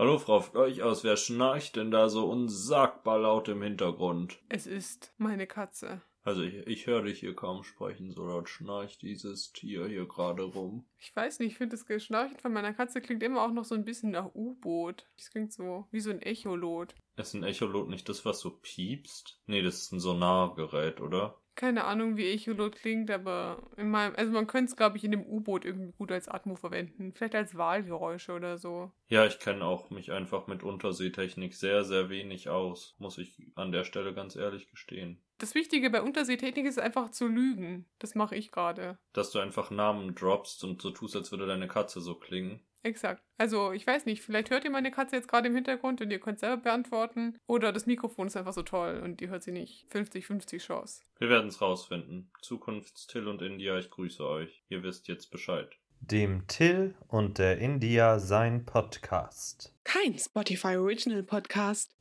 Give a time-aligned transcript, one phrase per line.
[0.00, 4.38] Hallo, Frau Fleuchaus, wer schnarcht denn da so unsagbar laut im Hintergrund?
[4.48, 6.02] Es ist meine Katze.
[6.22, 10.44] Also ich, ich höre dich hier kaum sprechen, so laut schnarcht dieses Tier hier gerade
[10.44, 10.86] rum.
[10.98, 13.74] Ich weiß nicht, ich finde das Geschnarchen von meiner Katze klingt immer auch noch so
[13.74, 15.04] ein bisschen nach U-Boot.
[15.16, 16.94] Es klingt so wie so ein Echolot.
[17.16, 19.40] Ist ein Echolot nicht das, was so piepst?
[19.46, 21.40] Nee, das ist ein Sonargerät, oder?
[21.58, 25.10] Keine Ahnung, wie Echolot klingt, aber in meinem, also man könnte es, glaube ich, in
[25.10, 27.12] dem U-Boot irgendwie gut als Atmo verwenden.
[27.12, 28.92] Vielleicht als Wahlgeräusche oder so.
[29.08, 33.72] Ja, ich kenne auch mich einfach mit Unterseetechnik sehr, sehr wenig aus, muss ich an
[33.72, 35.20] der Stelle ganz ehrlich gestehen.
[35.38, 37.86] Das Wichtige bei Unterseetechnik ist einfach zu lügen.
[37.98, 38.96] Das mache ich gerade.
[39.12, 42.60] Dass du einfach Namen droppst und so tust, als würde deine Katze so klingen.
[42.82, 43.22] Exakt.
[43.36, 46.20] Also, ich weiß nicht, vielleicht hört ihr meine Katze jetzt gerade im Hintergrund und ihr
[46.20, 47.36] könnt selber beantworten.
[47.46, 49.86] Oder das Mikrofon ist einfach so toll und ihr hört sie nicht.
[49.92, 51.02] 50-50 Chance.
[51.18, 52.30] Wir werden es rausfinden.
[52.40, 54.62] Zukunftstill und India, ich grüße euch.
[54.68, 55.68] Ihr wisst jetzt Bescheid.
[56.00, 59.74] Dem Till und der India sein Podcast.
[59.84, 61.94] Kein Spotify Original Podcast.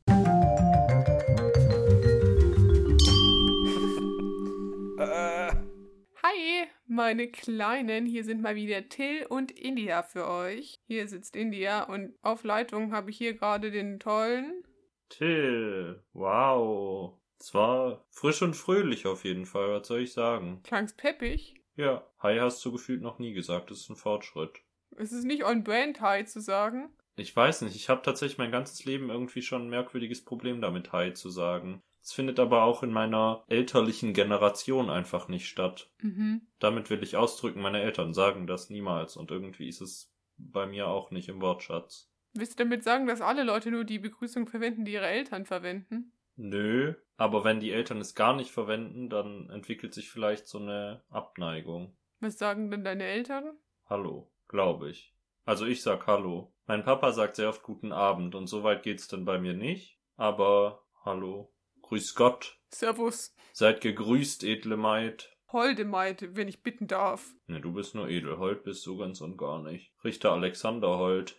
[6.28, 8.06] Hi, meine Kleinen.
[8.06, 10.78] Hier sind mal wieder Till und India für euch.
[10.86, 14.64] Hier sitzt India und auf Leitung habe ich hier gerade den tollen.
[15.08, 17.14] Till, wow.
[17.40, 20.62] Es war frisch und fröhlich auf jeden Fall, was soll ich sagen?
[20.64, 21.56] Klang's peppig.
[21.78, 24.60] Ja, Hi hast du gefühlt noch nie gesagt, das ist ein Fortschritt.
[24.98, 26.90] Es ist nicht on brand Hi zu sagen.
[27.16, 30.92] Ich weiß nicht, ich habe tatsächlich mein ganzes Leben irgendwie schon ein merkwürdiges Problem damit,
[30.92, 31.82] Hi zu sagen.
[32.08, 35.92] Es findet aber auch in meiner elterlichen Generation einfach nicht statt.
[36.00, 36.48] Mhm.
[36.58, 40.88] Damit will ich ausdrücken, meine Eltern sagen das niemals und irgendwie ist es bei mir
[40.88, 42.10] auch nicht im Wortschatz.
[42.32, 46.14] Willst du damit sagen, dass alle Leute nur die Begrüßung verwenden, die ihre Eltern verwenden?
[46.38, 51.04] Nö, aber wenn die Eltern es gar nicht verwenden, dann entwickelt sich vielleicht so eine
[51.10, 51.98] Abneigung.
[52.22, 53.58] Was sagen denn deine Eltern?
[53.84, 55.14] Hallo, glaube ich.
[55.44, 56.54] Also ich sag Hallo.
[56.68, 60.00] Mein Papa sagt sehr oft guten Abend und so weit geht's dann bei mir nicht.
[60.16, 61.52] Aber Hallo.
[61.88, 62.60] Grüß Gott.
[62.70, 63.34] Servus.
[63.54, 65.34] Seid gegrüßt, edle Maid.
[65.54, 67.34] Holde Maid, wenn ich bitten darf.
[67.48, 68.40] Ne, du bist nur edel.
[68.40, 69.94] Holt bist du ganz und gar nicht.
[70.04, 71.38] Richter Alexander Holt.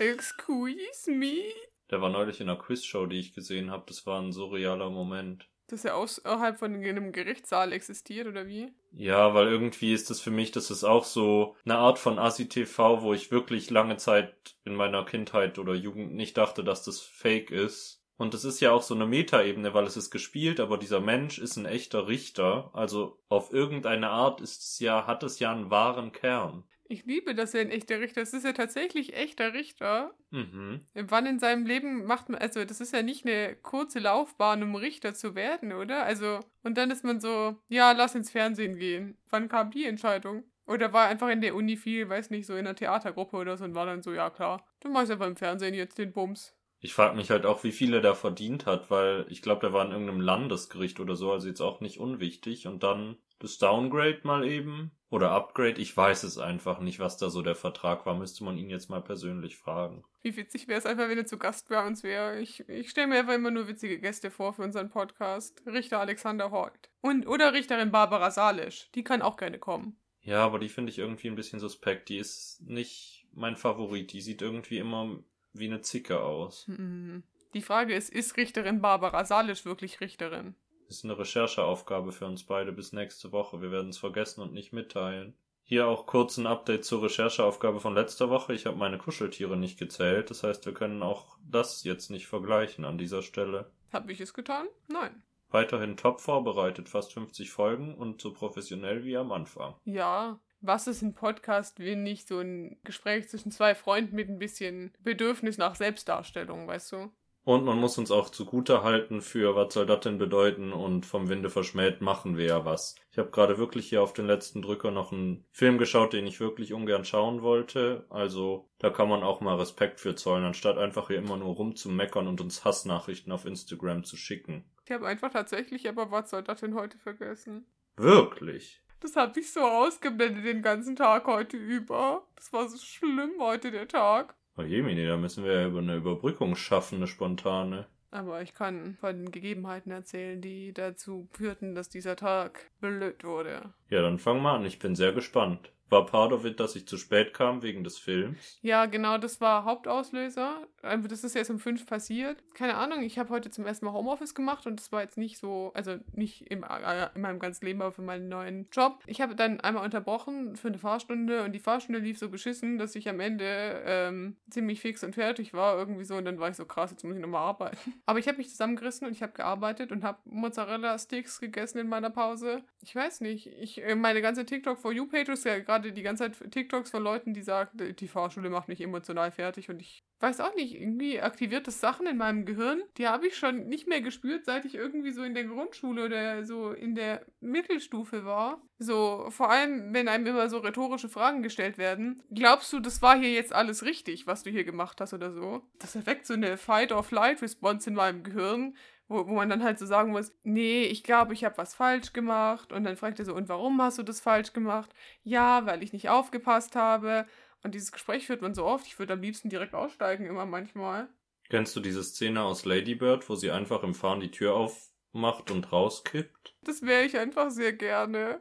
[0.00, 1.44] Excuse me.
[1.88, 3.84] Der war neulich in einer Quizshow, die ich gesehen habe.
[3.86, 5.48] Das war ein surrealer Moment.
[5.68, 8.72] Dass er außerhalb von einem Gerichtssaal existiert, oder wie?
[8.90, 13.02] Ja, weil irgendwie ist das für mich, das ist auch so eine Art von Asi-TV,
[13.02, 17.52] wo ich wirklich lange Zeit in meiner Kindheit oder Jugend nicht dachte, dass das fake
[17.52, 17.99] ist.
[18.20, 21.38] Und es ist ja auch so eine Metaebene, weil es ist gespielt, aber dieser Mensch
[21.38, 22.68] ist ein echter Richter.
[22.74, 26.64] Also auf irgendeine Art ist es ja, hat es ja einen wahren Kern.
[26.86, 28.34] Ich liebe, dass er ein echter Richter ist.
[28.34, 30.12] Es ist ja tatsächlich echter Richter.
[30.32, 30.82] Mhm.
[30.92, 34.74] Wann in seinem Leben macht man, also das ist ja nicht eine kurze Laufbahn, um
[34.74, 36.04] Richter zu werden, oder?
[36.04, 39.16] Also, und dann ist man so, ja, lass ins Fernsehen gehen.
[39.30, 40.44] Wann kam die Entscheidung?
[40.66, 43.64] Oder war einfach in der Uni viel, weiß nicht, so in einer Theatergruppe oder so
[43.64, 46.54] und war dann so, ja klar, du machst einfach im Fernsehen jetzt den Bums.
[46.80, 49.72] Ich frage mich halt auch, wie viel er da verdient hat, weil ich glaube, der
[49.72, 52.66] war in irgendeinem Landesgericht oder so, also jetzt auch nicht unwichtig.
[52.66, 57.30] Und dann das Downgrade mal eben oder Upgrade, ich weiß es einfach nicht, was da
[57.30, 58.16] so der Vertrag war.
[58.16, 60.04] Müsste man ihn jetzt mal persönlich fragen.
[60.22, 62.40] Wie witzig wäre es einfach, wenn er zu Gast bei uns wäre.
[62.40, 65.62] Ich, ich stelle mir einfach immer nur witzige Gäste vor für unseren Podcast.
[65.66, 66.90] Richter Alexander Holt.
[67.00, 68.88] Und, oder Richterin Barbara Salisch.
[68.94, 69.98] Die kann auch gerne kommen.
[70.22, 72.08] Ja, aber die finde ich irgendwie ein bisschen suspekt.
[72.08, 74.12] Die ist nicht mein Favorit.
[74.12, 75.18] Die sieht irgendwie immer
[75.52, 76.66] wie eine Zicke aus.
[76.68, 77.22] Mhm.
[77.54, 80.54] Die Frage ist, ist Richterin Barbara Salisch wirklich Richterin?
[80.88, 83.60] Ist eine Rechercheaufgabe für uns beide bis nächste Woche.
[83.60, 85.34] Wir werden es vergessen und nicht mitteilen.
[85.64, 88.54] Hier auch kurz ein Update zur Rechercheaufgabe von letzter Woche.
[88.54, 90.30] Ich habe meine Kuscheltiere nicht gezählt.
[90.30, 93.70] Das heißt, wir können auch das jetzt nicht vergleichen an dieser Stelle.
[93.92, 94.66] Habe ich es getan?
[94.88, 95.22] Nein.
[95.50, 99.74] Weiterhin top vorbereitet, fast 50 Folgen und so professionell wie am Anfang.
[99.84, 104.38] Ja, was ist ein Podcast, wenn nicht so ein Gespräch zwischen zwei Freunden mit ein
[104.38, 107.12] bisschen Bedürfnis nach Selbstdarstellung, weißt du?
[107.42, 111.30] Und man muss uns auch zugute halten für was soll das denn bedeuten und vom
[111.30, 112.96] Winde verschmäht machen wir ja was.
[113.10, 116.38] Ich habe gerade wirklich hier auf den letzten Drücker noch einen Film geschaut, den ich
[116.38, 118.04] wirklich ungern schauen wollte.
[118.10, 122.28] Also da kann man auch mal Respekt für zollen, anstatt einfach hier immer nur rumzumeckern
[122.28, 124.64] und uns Hassnachrichten auf Instagram zu schicken.
[124.84, 127.64] Ich habe einfach tatsächlich, aber was soll das denn heute vergessen?
[127.96, 128.82] Wirklich?
[129.00, 132.22] Das habe ich so ausgeblendet den ganzen Tag heute über.
[132.36, 134.34] Das war so schlimm heute der Tag.
[134.58, 137.86] Oh Jemini, da müssen wir ja über eine Überbrückung schaffen, eine spontane.
[138.10, 143.72] Aber ich kann von den Gegebenheiten erzählen, die dazu führten, dass dieser Tag blöd wurde.
[143.88, 145.72] Ja, dann fang mal an, ich bin sehr gespannt.
[145.90, 148.58] War part of it, dass ich zu spät kam wegen des Films?
[148.62, 150.66] Ja, genau, das war Hauptauslöser.
[150.82, 152.42] Also Das ist jetzt um fünf passiert.
[152.54, 155.38] Keine Ahnung, ich habe heute zum ersten Mal Homeoffice gemacht und das war jetzt nicht
[155.38, 159.02] so, also nicht im, äh, in meinem ganzen Leben, aber für meinen neuen Job.
[159.06, 162.94] Ich habe dann einmal unterbrochen für eine Fahrstunde und die Fahrstunde lief so beschissen, dass
[162.94, 166.56] ich am Ende ähm, ziemlich fix und fertig war irgendwie so und dann war ich
[166.56, 167.76] so krass, jetzt muss ich nochmal arbeiten.
[168.06, 172.10] Aber ich habe mich zusammengerissen und ich habe gearbeitet und habe Mozzarella-Sticks gegessen in meiner
[172.10, 172.62] Pause.
[172.80, 176.02] Ich weiß nicht, ich, äh, meine ganze TikTok for You Page ist ja gerade die
[176.02, 180.04] ganze Zeit TikToks von Leuten, die sagen, die Fahrschule macht mich emotional fertig und ich
[180.20, 183.88] weiß auch nicht, irgendwie aktiviert das Sachen in meinem Gehirn, die habe ich schon nicht
[183.88, 188.62] mehr gespürt, seit ich irgendwie so in der Grundschule oder so in der Mittelstufe war.
[188.78, 192.22] So, vor allem, wenn einem immer so rhetorische Fragen gestellt werden.
[192.30, 195.62] Glaubst du, das war hier jetzt alles richtig, was du hier gemacht hast oder so?
[195.78, 198.76] Das erweckt so eine Fight-or-Flight-Response in meinem Gehirn,
[199.10, 202.12] wo, wo man dann halt so sagen muss, nee, ich glaube, ich habe was falsch
[202.12, 202.72] gemacht.
[202.72, 204.94] Und dann fragt er so, und warum hast du das falsch gemacht?
[205.24, 207.26] Ja, weil ich nicht aufgepasst habe.
[207.62, 211.08] Und dieses Gespräch führt man so oft, ich würde am liebsten direkt aussteigen, immer manchmal.
[211.50, 215.72] Kennst du diese Szene aus Ladybird, wo sie einfach im Fahren die Tür aufmacht und
[215.72, 216.54] rauskippt?
[216.62, 218.40] Das wäre ich einfach sehr gerne.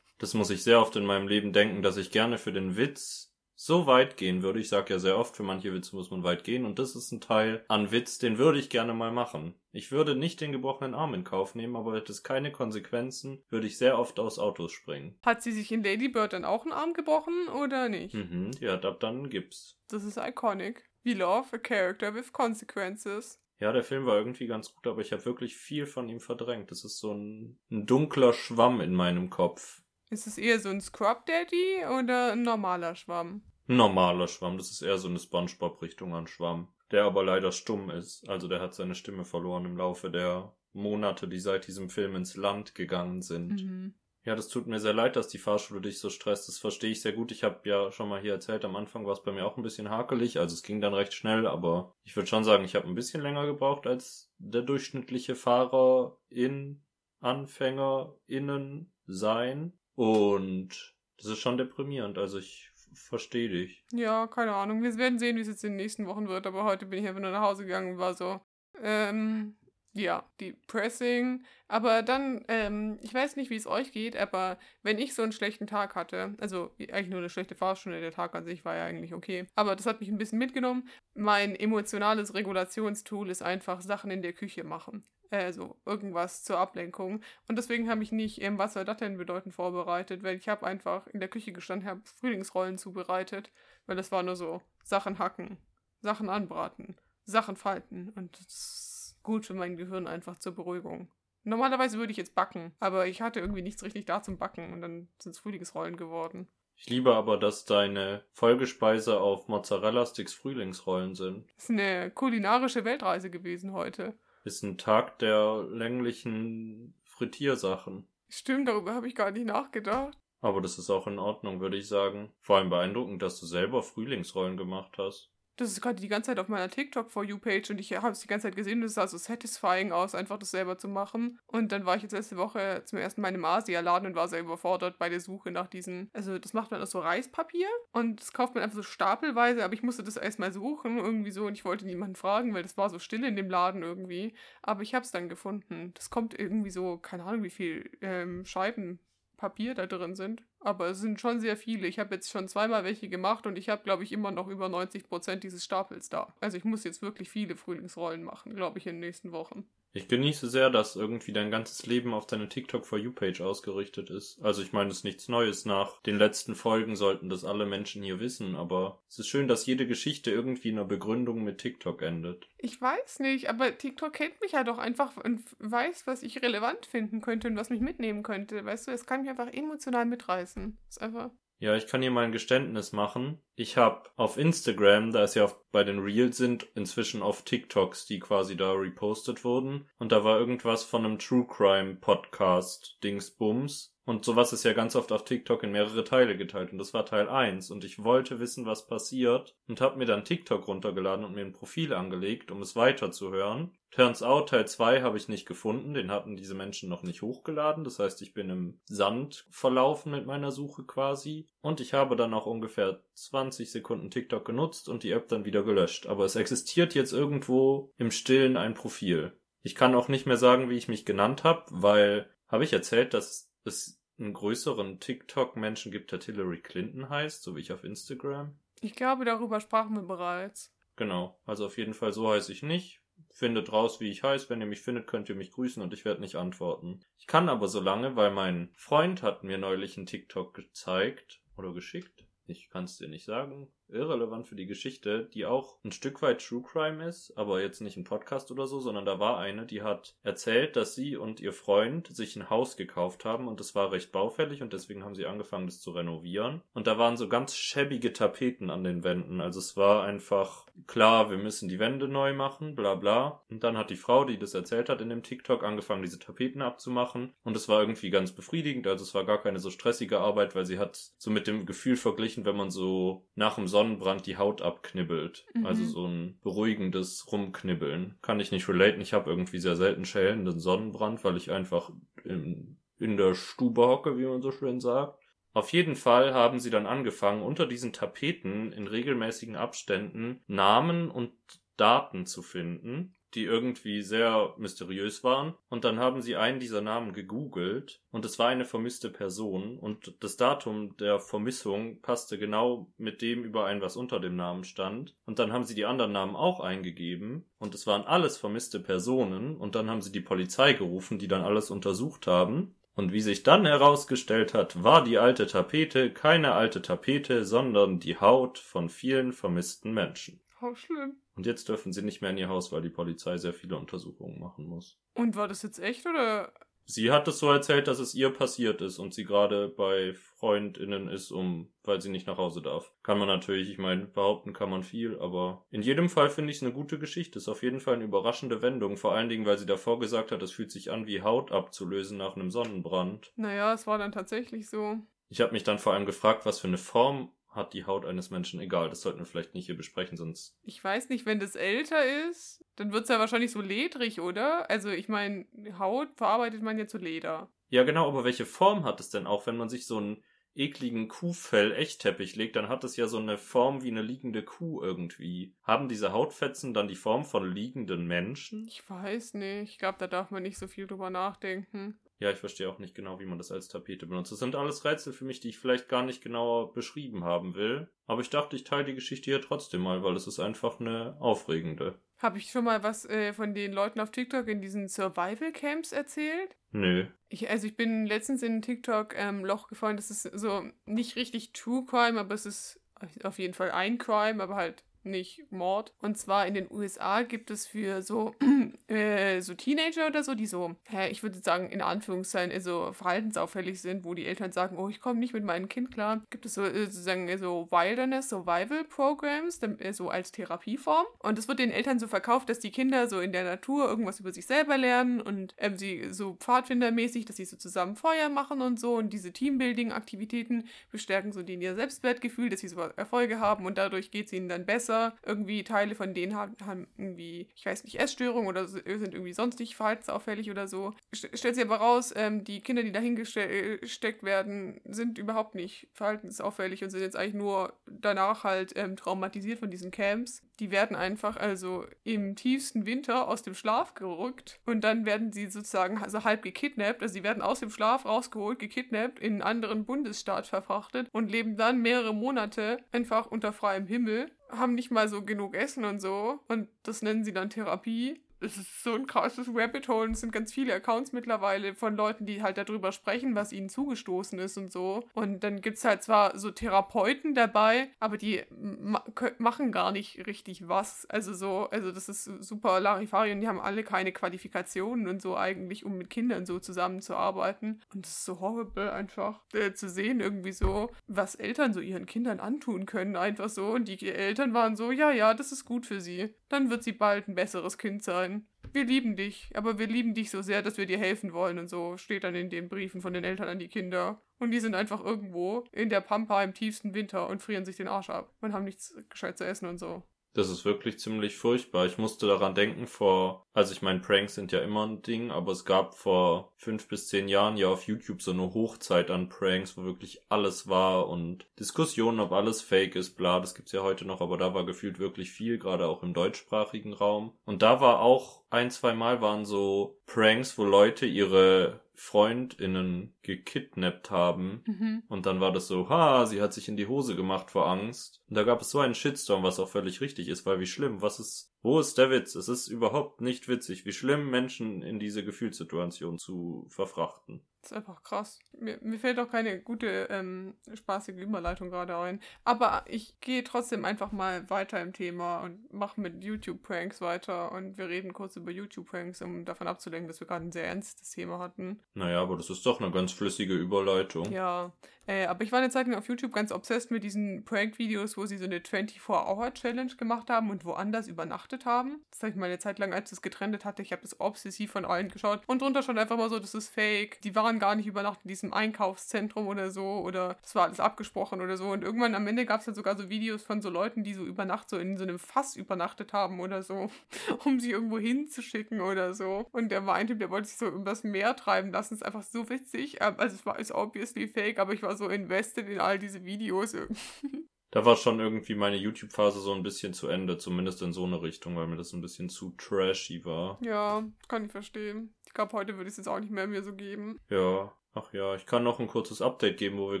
[0.18, 3.33] Das muss ich sehr oft in meinem Leben denken, dass ich gerne für den Witz
[3.64, 4.60] so weit gehen würde.
[4.60, 7.12] Ich sage ja sehr oft, für manche Witze muss man weit gehen und das ist
[7.12, 9.54] ein Teil an Witz, den würde ich gerne mal machen.
[9.72, 13.66] Ich würde nicht den gebrochenen Arm in Kauf nehmen, aber hätte es keine Konsequenzen, würde
[13.66, 15.18] ich sehr oft aus Autos springen.
[15.24, 18.14] Hat sie sich in Ladybird dann auch einen Arm gebrochen oder nicht?
[18.14, 19.80] Mhm, die hat ab dann einen Gips.
[19.88, 20.84] Das ist iconic.
[21.02, 23.40] We love a character with consequences.
[23.60, 26.70] Ja, der Film war irgendwie ganz gut, aber ich habe wirklich viel von ihm verdrängt.
[26.70, 29.80] Das ist so ein, ein dunkler Schwamm in meinem Kopf.
[30.10, 33.42] Ist es eher so ein Scrub Daddy oder ein normaler Schwamm?
[33.68, 36.68] Ein normaler Schwamm, das ist eher so eine Spongebob-Richtung an Schwamm.
[36.90, 38.28] Der aber leider stumm ist.
[38.28, 42.36] Also der hat seine Stimme verloren im Laufe der Monate, die seit diesem Film ins
[42.36, 43.64] Land gegangen sind.
[43.64, 43.94] Mhm.
[44.24, 46.48] Ja, das tut mir sehr leid, dass die Fahrschule dich so stresst.
[46.48, 47.30] Das verstehe ich sehr gut.
[47.30, 49.62] Ich habe ja schon mal hier erzählt, am Anfang war es bei mir auch ein
[49.62, 50.38] bisschen hakelig.
[50.38, 53.20] Also es ging dann recht schnell, aber ich würde schon sagen, ich habe ein bisschen
[53.20, 56.82] länger gebraucht als der durchschnittliche Fahrer in
[57.20, 59.74] Anfänger innen sein.
[59.94, 62.16] Und das ist schon deprimierend.
[62.16, 63.84] Also ich verstehe dich.
[63.92, 64.82] Ja, keine Ahnung.
[64.82, 66.46] Wir werden sehen, wie es jetzt in den nächsten Wochen wird.
[66.46, 68.40] Aber heute bin ich einfach nur nach Hause gegangen und war so,
[68.82, 69.56] ähm,
[69.94, 71.44] ja, depressing.
[71.68, 75.32] Aber dann, ähm, ich weiß nicht, wie es euch geht, aber wenn ich so einen
[75.32, 78.84] schlechten Tag hatte, also eigentlich nur eine schlechte Fahrstunde, der Tag an sich war ja
[78.86, 80.88] eigentlich okay, aber das hat mich ein bisschen mitgenommen.
[81.14, 85.04] Mein emotionales Regulationstool ist einfach Sachen in der Küche machen.
[85.38, 87.20] Also irgendwas zur Ablenkung.
[87.48, 90.66] Und deswegen habe ich nicht, ähm, was soll das denn bedeuten, vorbereitet, weil ich habe
[90.66, 93.50] einfach in der Küche gestanden, habe Frühlingsrollen zubereitet,
[93.86, 95.58] weil das war nur so Sachen hacken,
[96.00, 101.08] Sachen anbraten, Sachen falten und das ist gut für mein Gehirn einfach zur Beruhigung.
[101.42, 104.80] Normalerweise würde ich jetzt backen, aber ich hatte irgendwie nichts richtig da zum Backen und
[104.80, 106.48] dann sind es Frühlingsrollen geworden.
[106.76, 111.46] Ich liebe aber, dass deine Folgespeise auf Mozzarella-Sticks Frühlingsrollen sind.
[111.54, 114.14] Das ist eine kulinarische Weltreise gewesen heute.
[114.44, 118.06] Ist ein Tag der länglichen Frittiersachen.
[118.28, 120.18] Stimmt, darüber habe ich gar nicht nachgedacht.
[120.40, 122.30] Aber das ist auch in Ordnung, würde ich sagen.
[122.40, 125.33] Vor allem beeindruckend, dass du selber Frühlingsrollen gemacht hast.
[125.56, 128.10] Das ist gerade die ganze Zeit auf meiner TikTok For You Page und ich habe
[128.10, 128.80] es die ganze Zeit gesehen.
[128.80, 131.38] Das sah so satisfying aus, einfach das selber zu machen.
[131.46, 134.40] Und dann war ich jetzt letzte Woche zum ersten Mal im Asialaden und war sehr
[134.40, 136.10] überfordert bei der Suche nach diesen.
[136.12, 139.74] Also, das macht man aus so Reispapier und das kauft man einfach so stapelweise, aber
[139.74, 142.90] ich musste das erstmal suchen irgendwie so und ich wollte niemanden fragen, weil das war
[142.90, 144.34] so still in dem Laden irgendwie.
[144.62, 145.92] Aber ich habe es dann gefunden.
[145.94, 148.98] Das kommt irgendwie so, keine Ahnung, wie viel ähm, Scheiben
[149.44, 150.42] Papier da drin sind.
[150.60, 151.86] Aber es sind schon sehr viele.
[151.86, 154.68] Ich habe jetzt schon zweimal welche gemacht und ich habe, glaube ich, immer noch über
[154.68, 156.34] 90% dieses Stapels da.
[156.40, 159.68] Also ich muss jetzt wirklich viele Frühlingsrollen machen, glaube ich, in den nächsten Wochen.
[159.96, 164.10] Ich genieße sehr, dass irgendwie dein ganzes Leben auf deine TikTok for You Page ausgerichtet
[164.10, 164.42] ist.
[164.42, 165.66] Also ich meine, es ist nichts Neues.
[165.66, 169.66] Nach den letzten Folgen sollten das alle Menschen hier wissen, aber es ist schön, dass
[169.66, 172.48] jede Geschichte irgendwie in einer Begründung mit TikTok endet.
[172.58, 176.86] Ich weiß nicht, aber TikTok kennt mich ja doch einfach und weiß, was ich relevant
[176.86, 178.64] finden könnte und was mich mitnehmen könnte.
[178.64, 180.76] Weißt du, es kann mich einfach emotional mitreißen.
[180.88, 181.30] Ist einfach.
[181.58, 183.38] Ja, ich kann hier mal ein Geständnis machen.
[183.56, 188.18] Ich habe auf Instagram, da es ja bei den Reels sind, inzwischen auf TikToks, die
[188.18, 189.88] quasi da repostet wurden.
[189.96, 193.94] Und da war irgendwas von einem True Crime Podcast Dingsbums.
[194.06, 196.72] Und sowas ist ja ganz oft auf TikTok in mehrere Teile geteilt.
[196.72, 197.70] Und das war Teil 1.
[197.70, 199.56] Und ich wollte wissen, was passiert.
[199.66, 203.72] Und habe mir dann TikTok runtergeladen und mir ein Profil angelegt, um es weiterzuhören.
[203.90, 205.94] Turns out, Teil 2 habe ich nicht gefunden.
[205.94, 207.84] Den hatten diese Menschen noch nicht hochgeladen.
[207.84, 211.46] Das heißt, ich bin im Sand verlaufen mit meiner Suche quasi.
[211.62, 215.62] Und ich habe dann auch ungefähr 20 Sekunden TikTok genutzt und die App dann wieder
[215.62, 216.06] gelöscht.
[216.06, 219.38] Aber es existiert jetzt irgendwo im Stillen ein Profil.
[219.62, 223.14] Ich kann auch nicht mehr sagen, wie ich mich genannt habe, weil habe ich erzählt,
[223.14, 228.56] dass es einen größeren TikTok-Menschen gibt, der Hillary Clinton heißt, so wie ich auf Instagram.
[228.80, 230.74] Ich glaube, darüber sprachen wir bereits.
[230.96, 233.00] Genau, also auf jeden Fall so heiße ich nicht.
[233.30, 234.48] Findet raus, wie ich heiße.
[234.50, 237.00] Wenn ihr mich findet, könnt ihr mich grüßen und ich werde nicht antworten.
[237.18, 241.72] Ich kann aber so lange, weil mein Freund hat mir neulich einen TikTok gezeigt oder
[241.72, 242.24] geschickt.
[242.46, 243.68] Ich kann es dir nicht sagen.
[243.94, 247.96] Irrelevant für die Geschichte, die auch ein Stück weit True Crime ist, aber jetzt nicht
[247.96, 251.52] ein Podcast oder so, sondern da war eine, die hat erzählt, dass sie und ihr
[251.52, 255.26] Freund sich ein Haus gekauft haben und es war recht baufällig und deswegen haben sie
[255.26, 256.62] angefangen, das zu renovieren.
[256.72, 259.40] Und da waren so ganz schäbige Tapeten an den Wänden.
[259.40, 263.42] Also es war einfach klar, wir müssen die Wände neu machen, bla bla.
[263.48, 266.62] Und dann hat die Frau, die das erzählt hat in dem TikTok, angefangen, diese Tapeten
[266.62, 267.32] abzumachen.
[267.44, 268.86] Und es war irgendwie ganz befriedigend.
[268.86, 271.96] Also es war gar keine so stressige Arbeit, weil sie hat so mit dem Gefühl
[271.96, 275.44] verglichen, wenn man so nach dem Sonnenbrand die Haut abknibbelt.
[275.54, 275.66] Mhm.
[275.66, 278.16] Also so ein beruhigendes Rumknibbeln.
[278.22, 279.00] Kann ich nicht relaten.
[279.00, 281.90] Ich habe irgendwie sehr selten schälenden Sonnenbrand, weil ich einfach
[282.24, 285.22] in, in der Stube hocke, wie man so schön sagt.
[285.52, 291.32] Auf jeden Fall haben sie dann angefangen, unter diesen Tapeten in regelmäßigen Abständen Namen und
[291.76, 295.54] Daten zu finden, die irgendwie sehr mysteriös waren.
[295.68, 300.14] Und dann haben sie einen dieser Namen gegoogelt und es war eine vermisste Person und
[300.20, 305.14] das Datum der Vermissung passte genau mit dem überein, was unter dem Namen stand.
[305.26, 309.56] Und dann haben sie die anderen Namen auch eingegeben und es waren alles vermisste Personen
[309.56, 312.74] und dann haben sie die Polizei gerufen, die dann alles untersucht haben.
[312.96, 318.18] Und wie sich dann herausgestellt hat, war die alte Tapete keine alte Tapete, sondern die
[318.20, 320.40] Haut von vielen vermissten Menschen.
[320.64, 321.16] Oh, schlimm.
[321.36, 324.40] Und jetzt dürfen sie nicht mehr in ihr Haus, weil die Polizei sehr viele Untersuchungen
[324.40, 324.98] machen muss.
[325.14, 326.52] Und war das jetzt echt oder?
[326.86, 331.08] Sie hat es so erzählt, dass es ihr passiert ist und sie gerade bei Freundinnen
[331.08, 332.92] ist, um, weil sie nicht nach Hause darf.
[333.02, 336.58] Kann man natürlich, ich meine, behaupten kann man viel, aber in jedem Fall finde ich
[336.58, 337.38] es eine gute Geschichte.
[337.38, 340.42] Ist auf jeden Fall eine überraschende Wendung, vor allen Dingen, weil sie davor gesagt hat,
[340.42, 343.32] es fühlt sich an wie Haut abzulösen nach einem Sonnenbrand.
[343.36, 344.98] Naja, es war dann tatsächlich so.
[345.30, 348.30] Ich habe mich dann vor allem gefragt, was für eine Form hat die Haut eines
[348.30, 348.60] Menschen.
[348.60, 352.28] Egal, das sollten wir vielleicht nicht hier besprechen, sonst Ich weiß nicht, wenn das älter
[352.28, 354.70] ist, dann wird es ja wahrscheinlich so ledrig, oder?
[354.70, 355.46] Also ich meine,
[355.78, 357.50] Haut verarbeitet man ja zu Leder.
[357.68, 360.22] Ja, genau, aber welche Form hat es denn auch, wenn man sich so einen
[360.54, 365.54] ekligen Kuhfell-Echtteppich legt, dann hat es ja so eine Form wie eine liegende Kuh irgendwie.
[365.62, 368.66] Haben diese Hautfetzen dann die Form von liegenden Menschen?
[368.68, 369.72] Ich weiß nicht.
[369.72, 371.98] Ich glaube, da darf man nicht so viel drüber nachdenken.
[372.20, 374.32] Ja, ich verstehe auch nicht genau, wie man das als Tapete benutzt.
[374.32, 377.88] Das sind alles Rätsel für mich, die ich vielleicht gar nicht genauer beschrieben haben will.
[378.06, 381.16] Aber ich dachte, ich teile die Geschichte hier trotzdem mal, weil es ist einfach eine
[381.20, 381.98] aufregende.
[382.18, 385.92] Habe ich schon mal was äh, von den Leuten auf TikTok in diesen Survival Camps
[385.92, 386.56] erzählt?
[386.70, 387.06] Nö.
[387.28, 389.96] Ich, also ich bin letztens in ein TikTok-Loch gefallen.
[389.96, 392.80] Das ist so nicht richtig True Crime, aber es ist
[393.22, 395.92] auf jeden Fall ein Crime, aber halt nicht Mord.
[396.00, 398.34] Und zwar in den USA gibt es für so,
[398.88, 402.92] äh, so Teenager oder so, die so, hä, ich würde sagen, in Anführungszeichen, äh, so
[402.92, 406.46] verhaltensauffällig sind, wo die Eltern sagen, oh, ich komme nicht mit meinem Kind klar, gibt
[406.46, 409.60] es so äh, sozusagen äh, so Wilderness Survival Programs,
[409.92, 411.06] so als Therapieform.
[411.18, 414.20] Und es wird den Eltern so verkauft, dass die Kinder so in der Natur irgendwas
[414.20, 418.60] über sich selber lernen und ähm, sie so pfadfindermäßig, dass sie so zusammen Feuer machen
[418.60, 423.66] und so und diese Teambuilding-Aktivitäten bestärken so denen ihr Selbstwertgefühl, dass sie so Erfolge haben
[423.66, 424.93] und dadurch geht es ihnen dann besser.
[425.24, 429.76] Irgendwie Teile von denen haben, haben irgendwie, ich weiß nicht, Essstörungen oder sind irgendwie sonstig
[429.76, 430.92] verhaltensauffällig oder so.
[431.14, 435.54] St stellt sich aber raus, ähm, die Kinder, die dahin geste- gesteckt werden, sind überhaupt
[435.54, 440.42] nicht verhaltensauffällig und sind jetzt eigentlich nur danach halt ähm, traumatisiert von diesen Camps.
[440.60, 445.46] Die werden einfach also im tiefsten Winter aus dem Schlaf gerückt und dann werden sie
[445.46, 447.02] sozusagen also halb gekidnappt.
[447.02, 451.56] Also sie werden aus dem Schlaf rausgeholt, gekidnappt, in einen anderen Bundesstaat verfrachtet und leben
[451.56, 456.40] dann mehrere Monate einfach unter freiem Himmel, haben nicht mal so genug Essen und so
[456.48, 458.20] und das nennen sie dann Therapie.
[458.40, 461.96] Es ist so ein krasses Rabbit Hole und es sind ganz viele Accounts mittlerweile von
[461.96, 465.04] Leuten, die halt darüber sprechen, was ihnen zugestoßen ist und so.
[465.14, 469.02] Und dann gibt es halt zwar so Therapeuten dabei, aber die ma
[469.38, 471.06] machen gar nicht richtig was.
[471.06, 475.36] Also so, also das ist super Larifari und die haben alle keine Qualifikationen und so
[475.36, 477.80] eigentlich, um mit Kindern so zusammenzuarbeiten.
[477.94, 482.06] Und es ist so horrible einfach äh, zu sehen irgendwie so, was Eltern so ihren
[482.06, 483.68] Kindern antun können, einfach so.
[483.68, 486.34] Und die Eltern waren so, ja, ja, das ist gut für sie.
[486.48, 488.33] Dann wird sie bald ein besseres Kind sein.
[488.74, 491.70] Wir lieben dich, aber wir lieben dich so sehr, dass wir dir helfen wollen und
[491.70, 494.20] so steht dann in den Briefen von den Eltern an die Kinder.
[494.40, 497.86] Und die sind einfach irgendwo in der Pampa im tiefsten Winter und frieren sich den
[497.86, 500.02] Arsch ab und haben nichts gescheit zu essen und so.
[500.34, 501.86] Das ist wirklich ziemlich furchtbar.
[501.86, 505.52] Ich musste daran denken vor, also ich meine, Pranks sind ja immer ein Ding, aber
[505.52, 509.76] es gab vor fünf bis zehn Jahren ja auf YouTube so eine Hochzeit an Pranks,
[509.76, 514.04] wo wirklich alles war und Diskussionen, ob alles fake ist, bla, das gibt's ja heute
[514.04, 517.32] noch, aber da war gefühlt wirklich viel, gerade auch im deutschsprachigen Raum.
[517.44, 524.10] Und da war auch ein, zwei Mal waren so Pranks, wo Leute ihre FreundInnen gekidnappt
[524.10, 524.62] haben.
[524.66, 525.02] Mhm.
[525.08, 528.22] Und dann war das so, ha, sie hat sich in die Hose gemacht vor Angst.
[528.28, 531.02] Und da gab es so einen Shitstorm, was auch völlig richtig ist, weil wie schlimm,
[531.02, 532.34] was ist, wo ist der Witz?
[532.34, 537.40] Es ist überhaupt nicht witzig, wie schlimm Menschen in diese Gefühlssituation zu verfrachten.
[537.64, 538.40] Das ist einfach krass.
[538.60, 542.20] Mir, mir fällt auch keine gute, ähm, spaßige Überleitung gerade ein.
[542.44, 547.52] Aber ich gehe trotzdem einfach mal weiter im Thema und mache mit YouTube-Pranks weiter.
[547.52, 551.12] Und wir reden kurz über YouTube-Pranks, um davon abzulenken, dass wir gerade ein sehr ernstes
[551.12, 551.80] Thema hatten.
[551.94, 554.30] Naja, aber das ist doch eine ganz flüssige Überleitung.
[554.30, 554.70] Ja,
[555.06, 558.26] äh, aber ich war eine Zeit lang auf YouTube ganz obsessed mit diesen Prank-Videos, wo
[558.26, 562.02] sie so eine 24-Hour-Challenge gemacht haben und woanders übernachtet haben.
[562.10, 563.82] Das habe ich mal eine Zeit lang, als es getrennt hatte.
[563.82, 565.42] Ich habe das obsessiv von allen geschaut.
[565.46, 567.20] Und drunter stand einfach mal so, das ist fake.
[567.22, 570.00] Die waren gar nicht übernachtet in diesem Einkaufszentrum oder so.
[570.00, 571.70] Oder das war alles abgesprochen oder so.
[571.70, 574.24] Und irgendwann am Ende gab es dann sogar so Videos von so Leuten, die so
[574.24, 576.90] über Nacht so in so einem Fass übernachtet haben oder so,
[577.44, 579.46] um sie irgendwo hinzuschicken oder so.
[579.52, 581.94] Und der war ein Typ, der wollte sich so übers Meer treiben lassen.
[581.94, 582.98] Das ist einfach so witzig.
[583.00, 586.24] Ähm, Also es war ist obviously fake, aber ich war so invested in all diese
[586.24, 587.48] Videos irgendwie.
[587.74, 591.20] Da war schon irgendwie meine YouTube-Phase so ein bisschen zu Ende, zumindest in so eine
[591.22, 593.58] Richtung, weil mir das ein bisschen zu trashy war.
[593.62, 595.12] Ja, kann ich verstehen.
[595.26, 597.18] Ich glaube, heute würde ich es jetzt auch nicht mehr mir so geben.
[597.30, 597.72] Ja.
[597.96, 600.00] Ach ja, ich kann noch ein kurzes Update geben, wo wir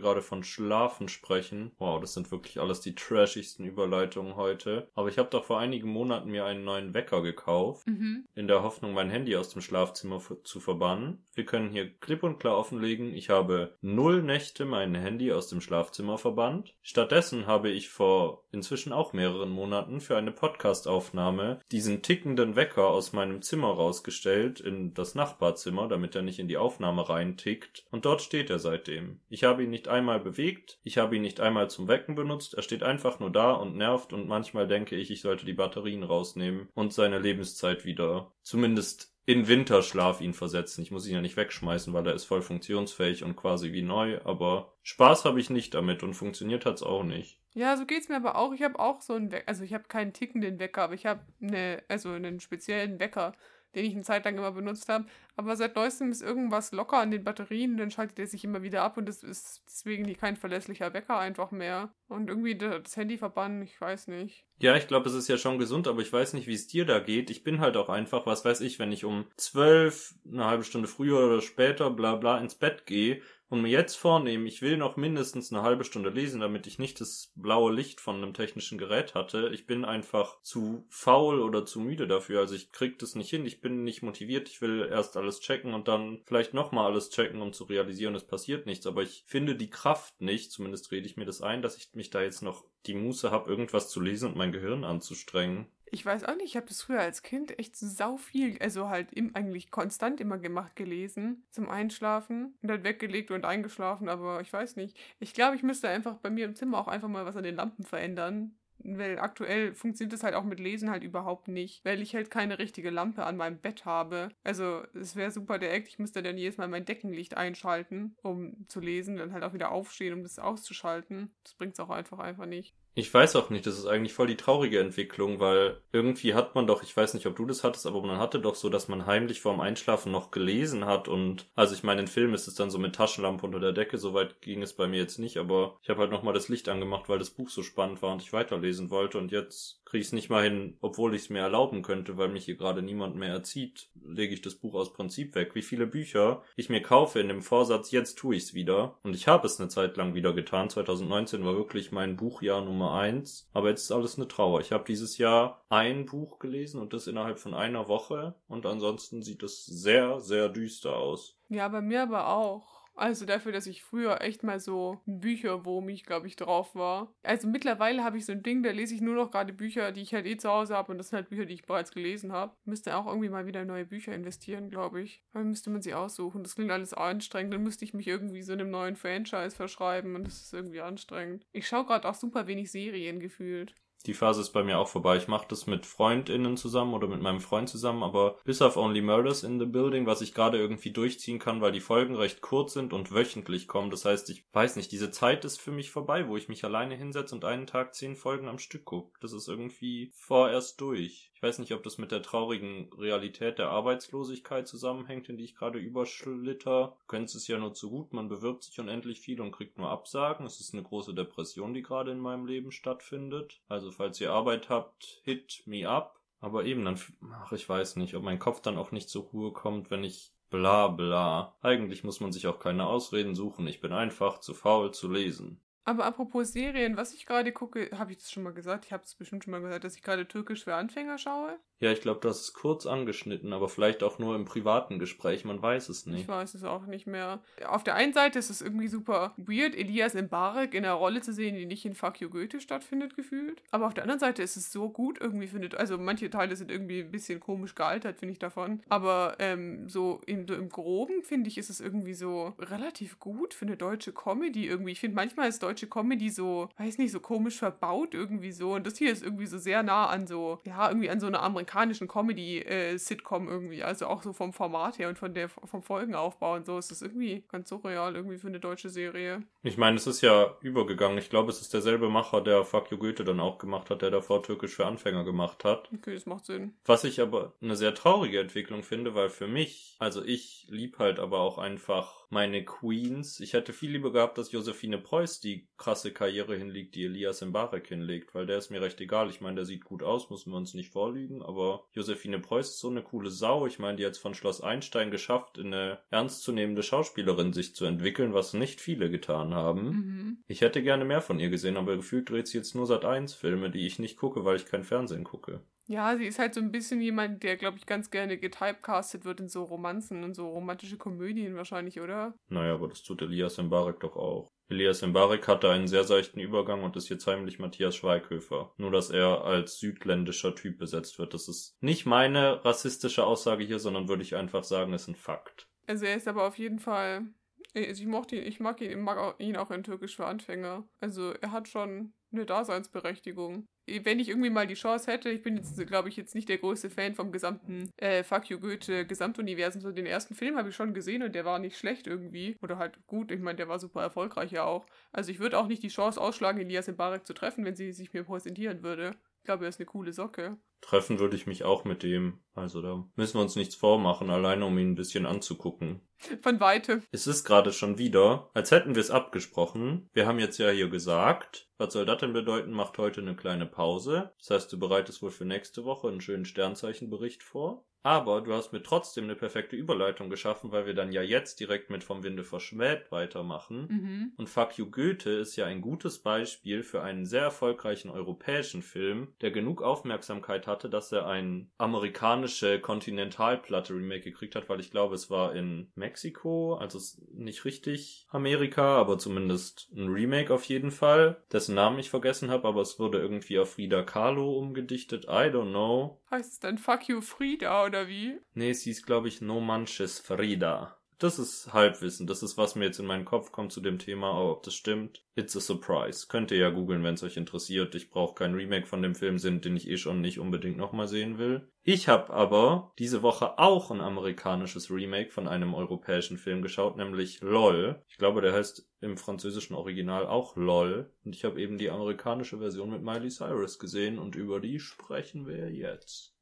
[0.00, 1.70] gerade von Schlafen sprechen.
[1.78, 4.88] Wow, das sind wirklich alles die trashigsten Überleitungen heute.
[4.94, 8.26] Aber ich habe doch vor einigen Monaten mir einen neuen Wecker gekauft, Mhm.
[8.34, 11.24] in der Hoffnung, mein Handy aus dem Schlafzimmer zu verbannen.
[11.34, 15.60] Wir können hier klipp und klar offenlegen, ich habe null Nächte mein Handy aus dem
[15.60, 16.74] Schlafzimmer verbannt.
[16.82, 23.12] Stattdessen habe ich vor inzwischen auch mehreren Monaten für eine Podcastaufnahme diesen tickenden Wecker aus
[23.12, 27.83] meinem Zimmer rausgestellt in das Nachbarzimmer, damit er nicht in die Aufnahme reintickt.
[27.94, 29.20] Und dort steht er seitdem.
[29.28, 32.64] Ich habe ihn nicht einmal bewegt, ich habe ihn nicht einmal zum Wecken benutzt, er
[32.64, 36.68] steht einfach nur da und nervt und manchmal denke ich, ich sollte die Batterien rausnehmen
[36.74, 40.82] und seine Lebenszeit wieder zumindest in Winterschlaf ihn versetzen.
[40.82, 44.20] Ich muss ihn ja nicht wegschmeißen, weil er ist voll funktionsfähig und quasi wie neu,
[44.24, 47.38] aber Spaß habe ich nicht damit und funktioniert hat's auch nicht.
[47.52, 48.52] Ja, so geht's mir aber auch.
[48.52, 49.46] Ich habe auch so einen Wecker.
[49.46, 53.34] Also ich habe keinen tickenden Wecker, aber ich habe eine, also einen speziellen Wecker,
[53.76, 55.06] den ich eine Zeit lang immer benutzt habe.
[55.36, 58.82] Aber seit neuestem ist irgendwas locker an den Batterien, dann schaltet er sich immer wieder
[58.82, 61.92] ab und das ist deswegen kein verlässlicher Wecker einfach mehr.
[62.08, 64.44] Und irgendwie da- das Handy verbannen, ich weiß nicht.
[64.60, 66.84] Ja, ich glaube, es ist ja schon gesund, aber ich weiß nicht, wie es dir
[66.84, 67.30] da geht.
[67.30, 70.88] Ich bin halt auch einfach, was weiß ich, wenn ich um zwölf, eine halbe Stunde
[70.88, 73.20] früher oder später, bla bla, ins Bett gehe
[73.54, 77.00] und mir jetzt vornehme, ich will noch mindestens eine halbe Stunde lesen, damit ich nicht
[77.00, 79.50] das blaue Licht von einem technischen Gerät hatte.
[79.54, 82.40] Ich bin einfach zu faul oder zu müde dafür.
[82.40, 83.46] Also ich krieg das nicht hin.
[83.46, 84.48] Ich bin nicht motiviert.
[84.48, 88.26] Ich will erst alles checken und dann vielleicht nochmal alles checken, um zu realisieren, es
[88.26, 88.88] passiert nichts.
[88.88, 92.10] Aber ich finde die Kraft nicht, zumindest rede ich mir das ein, dass ich mich
[92.10, 95.68] da jetzt noch die Muße habe, irgendwas zu lesen und mein Gehirn anzustrengen.
[95.94, 99.12] Ich weiß auch nicht, ich habe das früher als Kind echt sau viel, also halt
[99.12, 104.52] im, eigentlich konstant immer gemacht, gelesen zum Einschlafen und dann weggelegt und eingeschlafen, aber ich
[104.52, 104.98] weiß nicht.
[105.20, 107.54] Ich glaube, ich müsste einfach bei mir im Zimmer auch einfach mal was an den
[107.54, 108.56] Lampen verändern.
[108.78, 112.58] Weil aktuell funktioniert das halt auch mit Lesen halt überhaupt nicht, weil ich halt keine
[112.58, 114.30] richtige Lampe an meinem Bett habe.
[114.42, 118.66] Also es wäre super der Act, ich müsste dann jedes Mal mein Deckenlicht einschalten, um
[118.66, 121.32] zu lesen, dann halt auch wieder aufstehen, um das auszuschalten.
[121.44, 122.74] Das bringt es auch einfach einfach nicht.
[122.96, 126.68] Ich weiß auch nicht, das ist eigentlich voll die traurige Entwicklung, weil irgendwie hat man
[126.68, 129.06] doch, ich weiß nicht, ob du das hattest, aber man hatte doch so, dass man
[129.06, 132.70] heimlich vorm Einschlafen noch gelesen hat und, also ich meine, in Filmen ist es dann
[132.70, 135.90] so mit Taschenlampe unter der Decke, soweit ging es bei mir jetzt nicht, aber ich
[135.90, 138.90] habe halt nochmal das Licht angemacht, weil das Buch so spannend war und ich weiterlesen
[138.90, 142.16] wollte und jetzt kriege ich es nicht mal hin, obwohl ich es mir erlauben könnte,
[142.16, 145.54] weil mich hier gerade niemand mehr erzieht, lege ich das Buch aus Prinzip weg.
[145.54, 149.14] Wie viele Bücher ich mir kaufe in dem Vorsatz, jetzt tue ich es wieder und
[149.14, 150.68] ich habe es eine Zeit lang wieder getan.
[150.68, 154.60] 2019 war wirklich mein Buchjahr Nummer eins, aber jetzt ist alles eine Trauer.
[154.62, 159.22] Ich habe dieses Jahr ein Buch gelesen und das innerhalb von einer Woche und ansonsten
[159.22, 161.38] sieht es sehr, sehr düster aus.
[161.50, 162.73] Ja, bei mir aber auch.
[162.96, 167.12] Also dafür, dass ich früher echt mal so ein Bücherwurm ich, glaube ich, drauf war.
[167.22, 170.02] Also mittlerweile habe ich so ein Ding, da lese ich nur noch gerade Bücher, die
[170.02, 172.32] ich halt eh zu Hause habe und das sind halt Bücher, die ich bereits gelesen
[172.32, 172.54] habe.
[172.64, 175.22] Müsste auch irgendwie mal wieder neue Bücher investieren, glaube ich.
[175.32, 176.42] Dann müsste man sie aussuchen.
[176.42, 177.52] Das klingt alles anstrengend.
[177.54, 181.46] Dann müsste ich mich irgendwie so einem neuen Franchise verschreiben und das ist irgendwie anstrengend.
[181.52, 183.74] Ich schaue gerade auch super wenig Serien gefühlt.
[184.06, 185.16] Die Phase ist bei mir auch vorbei.
[185.16, 189.00] Ich mache das mit FreundInnen zusammen oder mit meinem Freund zusammen, aber bis auf Only
[189.00, 192.74] Murders in the Building, was ich gerade irgendwie durchziehen kann, weil die Folgen recht kurz
[192.74, 193.90] sind und wöchentlich kommen.
[193.90, 196.96] Das heißt, ich weiß nicht, diese Zeit ist für mich vorbei, wo ich mich alleine
[196.96, 199.18] hinsetze und einen Tag zehn Folgen am Stück gucke.
[199.20, 201.32] Das ist irgendwie vorerst durch.
[201.44, 205.78] Weiß nicht, ob das mit der traurigen Realität der Arbeitslosigkeit zusammenhängt, in die ich gerade
[205.78, 206.96] überschlitter.
[207.00, 209.90] Du kennst es ja nur zu gut, man bewirbt sich unendlich viel und kriegt nur
[209.90, 210.46] Absagen.
[210.46, 213.60] Es ist eine große Depression, die gerade in meinem Leben stattfindet.
[213.68, 216.18] Also falls ihr Arbeit habt, hit me up.
[216.40, 216.98] Aber eben, dann,
[217.34, 220.32] ach, ich weiß nicht, ob mein Kopf dann auch nicht zur Ruhe kommt, wenn ich
[220.48, 221.56] Bla bla.
[221.60, 223.66] Eigentlich muss man sich auch keine Ausreden suchen.
[223.66, 225.60] Ich bin einfach zu faul zu lesen.
[225.84, 228.86] Aber apropos Serien, was ich gerade gucke, habe ich das schon mal gesagt?
[228.86, 231.58] Ich habe es bestimmt schon mal gesagt, dass ich gerade Türkisch für Anfänger schaue.
[231.84, 235.60] Ja, ich glaube, hast es kurz angeschnitten, aber vielleicht auch nur im privaten Gespräch, man
[235.60, 236.28] weiß es Ich nicht.
[236.28, 237.40] weiß es auch nicht mehr.
[237.68, 241.34] Auf der einen Seite ist es irgendwie super weird, Elias Mbarek in einer Rolle zu
[241.34, 243.60] sehen, die nicht in Fuck You Goethe stattfindet, gefühlt.
[243.70, 245.74] Aber auf der anderen Seite ist es so gut irgendwie, findet.
[245.74, 248.80] Also manche Teile sind irgendwie ein bisschen komisch gealtert, finde ich davon.
[248.88, 253.52] Aber ähm, so, im, so im Groben, finde ich, ist es irgendwie so relativ gut
[253.52, 254.92] für eine deutsche Comedy irgendwie.
[254.92, 258.72] Ich finde manchmal ist deutsche Comedy so, weiß nicht, so komisch verbaut irgendwie so.
[258.72, 261.42] Und das hier ist irgendwie so sehr nah an so, ja, irgendwie an so einer
[261.74, 263.82] amerikanischen Comedy-Sitcom irgendwie.
[263.82, 266.78] Also auch so vom Format her und von der, vom Folgenaufbau und so.
[266.78, 269.42] ist das irgendwie ganz surreal irgendwie für eine deutsche Serie.
[269.62, 271.18] Ich meine, es ist ja übergegangen.
[271.18, 274.10] Ich glaube, es ist derselbe Macher, der Fuck You Goethe dann auch gemacht hat, der
[274.10, 275.90] davor Türkisch für Anfänger gemacht hat.
[275.92, 276.74] Okay, das macht Sinn.
[276.84, 281.18] Was ich aber eine sehr traurige Entwicklung finde, weil für mich, also ich lieb halt
[281.18, 283.38] aber auch einfach meine Queens.
[283.38, 287.86] Ich hätte viel lieber gehabt, dass Josephine Preuß die krasse Karriere hinlegt, die Elias Mbarek
[287.86, 289.30] hinlegt, weil der ist mir recht egal.
[289.30, 292.80] Ich meine, der sieht gut aus, müssen wir uns nicht vorlügen, aber Josephine Preuß ist
[292.80, 293.66] so eine coole Sau.
[293.66, 297.84] Ich meine, die hat es von Schloss Einstein geschafft, in eine ernstzunehmende Schauspielerin sich zu
[297.84, 299.84] entwickeln, was nicht viele getan haben.
[299.84, 300.38] Mhm.
[300.48, 303.32] Ich hätte gerne mehr von ihr gesehen, aber gefühlt dreht sie jetzt nur seit eins
[303.32, 305.62] Filme, die ich nicht gucke, weil ich kein Fernsehen gucke.
[305.86, 309.40] Ja, sie ist halt so ein bisschen jemand, der, glaube ich, ganz gerne getypecastet wird
[309.40, 312.34] in so Romanzen und so romantische Komödien wahrscheinlich, oder?
[312.48, 314.50] Naja, aber das tut Elias Mbarek doch auch.
[314.68, 318.72] Elias Mbarek hatte einen sehr seichten Übergang und ist jetzt heimlich Matthias Schweighöfer.
[318.78, 321.34] Nur, dass er als südländischer Typ besetzt wird.
[321.34, 325.68] Das ist nicht meine rassistische Aussage hier, sondern würde ich einfach sagen, ist ein Fakt.
[325.86, 327.26] Also er ist aber auf jeden Fall.
[327.74, 330.88] Also ich mochte ihn, ich mag ihn, mag ihn auch in Türkisch für Anfänger.
[331.00, 333.66] Also er hat schon eine Daseinsberechtigung.
[333.86, 336.58] Wenn ich irgendwie mal die Chance hätte, ich bin jetzt, glaube ich, jetzt nicht der
[336.58, 339.82] größte Fan vom gesamten äh, Fuck You Goethe Gesamtuniversum.
[339.82, 342.56] So den ersten Film habe ich schon gesehen und der war nicht schlecht irgendwie.
[342.62, 344.86] Oder halt gut, ich meine, der war super erfolgreich ja auch.
[345.12, 348.12] Also ich würde auch nicht die Chance ausschlagen, Elias Mbarek zu treffen, wenn sie sich
[348.12, 349.16] mir präsentieren würde.
[349.38, 350.56] Ich glaube, er ist eine coole Socke.
[350.84, 352.40] Treffen würde ich mich auch mit dem.
[352.54, 356.00] Also da müssen wir uns nichts vormachen, alleine um ihn ein bisschen anzugucken.
[356.42, 357.02] Von weitem.
[357.10, 360.08] Es ist gerade schon wieder, als hätten wir es abgesprochen.
[360.12, 363.66] Wir haben jetzt ja hier gesagt, was soll das denn bedeuten, macht heute eine kleine
[363.66, 364.32] Pause.
[364.38, 367.84] Das heißt, du bereitest wohl für nächste Woche einen schönen Sternzeichenbericht vor.
[368.04, 371.88] Aber du hast mir trotzdem eine perfekte Überleitung geschaffen, weil wir dann ja jetzt direkt
[371.88, 373.88] mit Vom Winde verschmäht weitermachen.
[373.88, 374.32] Mhm.
[374.36, 379.28] Und Fuck You Goethe ist ja ein gutes Beispiel für einen sehr erfolgreichen europäischen Film,
[379.40, 385.14] der genug Aufmerksamkeit hatte, dass er ein amerikanische Kontinentalplatte Remake gekriegt hat, weil ich glaube,
[385.14, 390.64] es war in Mexiko, also es ist nicht richtig Amerika, aber zumindest ein Remake auf
[390.64, 395.24] jeden Fall, dessen Namen ich vergessen habe, aber es wurde irgendwie auf Frida Kahlo umgedichtet,
[395.24, 396.20] I don't know.
[396.34, 398.40] Heißt es dann Fuck You Frieda oder wie?
[398.54, 400.98] Nee, es hieß, glaube ich, No Manches Frida.
[401.18, 402.26] Das ist Halbwissen.
[402.26, 404.32] Das ist, was mir jetzt in meinen Kopf kommt zu dem Thema.
[404.32, 406.26] Aber ob das stimmt, it's a surprise.
[406.28, 407.94] Könnt ihr ja googeln, wenn es euch interessiert.
[407.94, 411.06] Ich brauche kein Remake von dem Film, sind, den ich eh schon nicht unbedingt nochmal
[411.08, 411.68] sehen will.
[411.82, 417.40] Ich habe aber diese Woche auch ein amerikanisches Remake von einem europäischen Film geschaut, nämlich
[417.42, 418.02] LOL.
[418.08, 421.12] Ich glaube, der heißt im französischen Original auch LOL.
[421.24, 425.46] Und ich habe eben die amerikanische Version mit Miley Cyrus gesehen und über die sprechen
[425.46, 426.33] wir jetzt.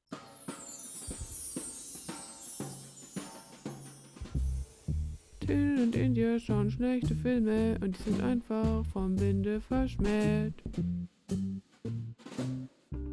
[5.53, 10.55] Till und India schauen schlechte Filme und die sind einfach vom Winde verschmäht.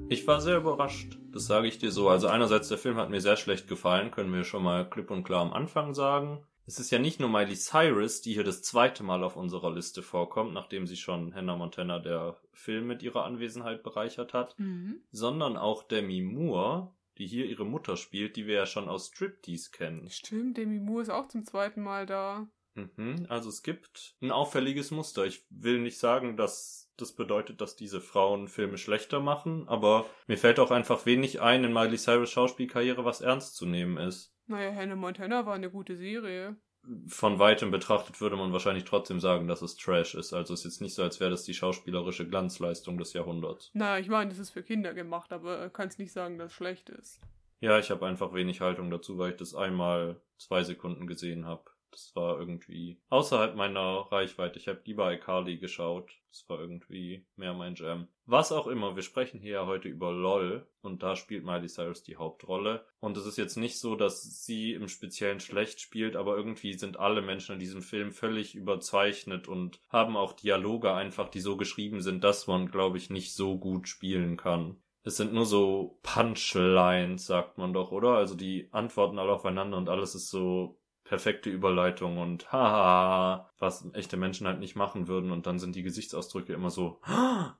[0.07, 2.07] Ich war sehr überrascht, das sage ich dir so.
[2.07, 5.23] Also einerseits, der Film hat mir sehr schlecht gefallen, können wir schon mal klipp und
[5.25, 6.39] klar am Anfang sagen.
[6.65, 10.01] Es ist ja nicht nur Miley Cyrus, die hier das zweite Mal auf unserer Liste
[10.01, 15.01] vorkommt, nachdem sie schon Hannah Montana der Film mit ihrer Anwesenheit bereichert hat, Mhm.
[15.11, 19.71] sondern auch Demi Moore, die hier ihre Mutter spielt, die wir ja schon aus Striptease
[19.71, 20.09] kennen.
[20.09, 22.47] Stimmt, Demi Moore ist auch zum zweiten Mal da.
[22.75, 25.25] Mhm, also es gibt ein auffälliges Muster.
[25.25, 30.37] Ich will nicht sagen, dass das bedeutet, dass diese Frauen Filme schlechter machen, aber mir
[30.37, 34.33] fällt auch einfach wenig ein in Miley Cyrus Schauspielkarriere, was ernst zu nehmen ist.
[34.47, 36.57] Naja, Hannah Montana war eine gute Serie.
[37.07, 40.33] Von weitem betrachtet würde man wahrscheinlich trotzdem sagen, dass es Trash ist.
[40.33, 43.69] Also es ist jetzt nicht so, als wäre das die schauspielerische Glanzleistung des Jahrhunderts.
[43.73, 46.89] Na, ich meine, das ist für Kinder gemacht, aber kannst nicht sagen, dass es schlecht
[46.89, 47.19] ist.
[47.59, 51.68] Ja, ich habe einfach wenig Haltung dazu, weil ich das einmal zwei Sekunden gesehen habe.
[51.91, 54.59] Das war irgendwie außerhalb meiner Reichweite.
[54.59, 56.11] Ich habe lieber iCarly geschaut.
[56.31, 58.07] Das war irgendwie mehr mein Jam.
[58.25, 62.03] Was auch immer, wir sprechen hier ja heute über LOL und da spielt Miley Cyrus
[62.03, 62.85] die Hauptrolle.
[62.99, 66.99] Und es ist jetzt nicht so, dass sie im Speziellen schlecht spielt, aber irgendwie sind
[66.99, 72.01] alle Menschen in diesem Film völlig überzeichnet und haben auch Dialoge einfach, die so geschrieben
[72.01, 74.77] sind, dass man, glaube ich, nicht so gut spielen kann.
[75.03, 78.15] Es sind nur so Punchlines, sagt man doch, oder?
[78.15, 80.78] Also die antworten alle aufeinander und alles ist so
[81.09, 85.81] perfekte Überleitung und haha, was echte Menschen halt nicht machen würden und dann sind die
[85.81, 87.01] Gesichtsausdrücke immer so,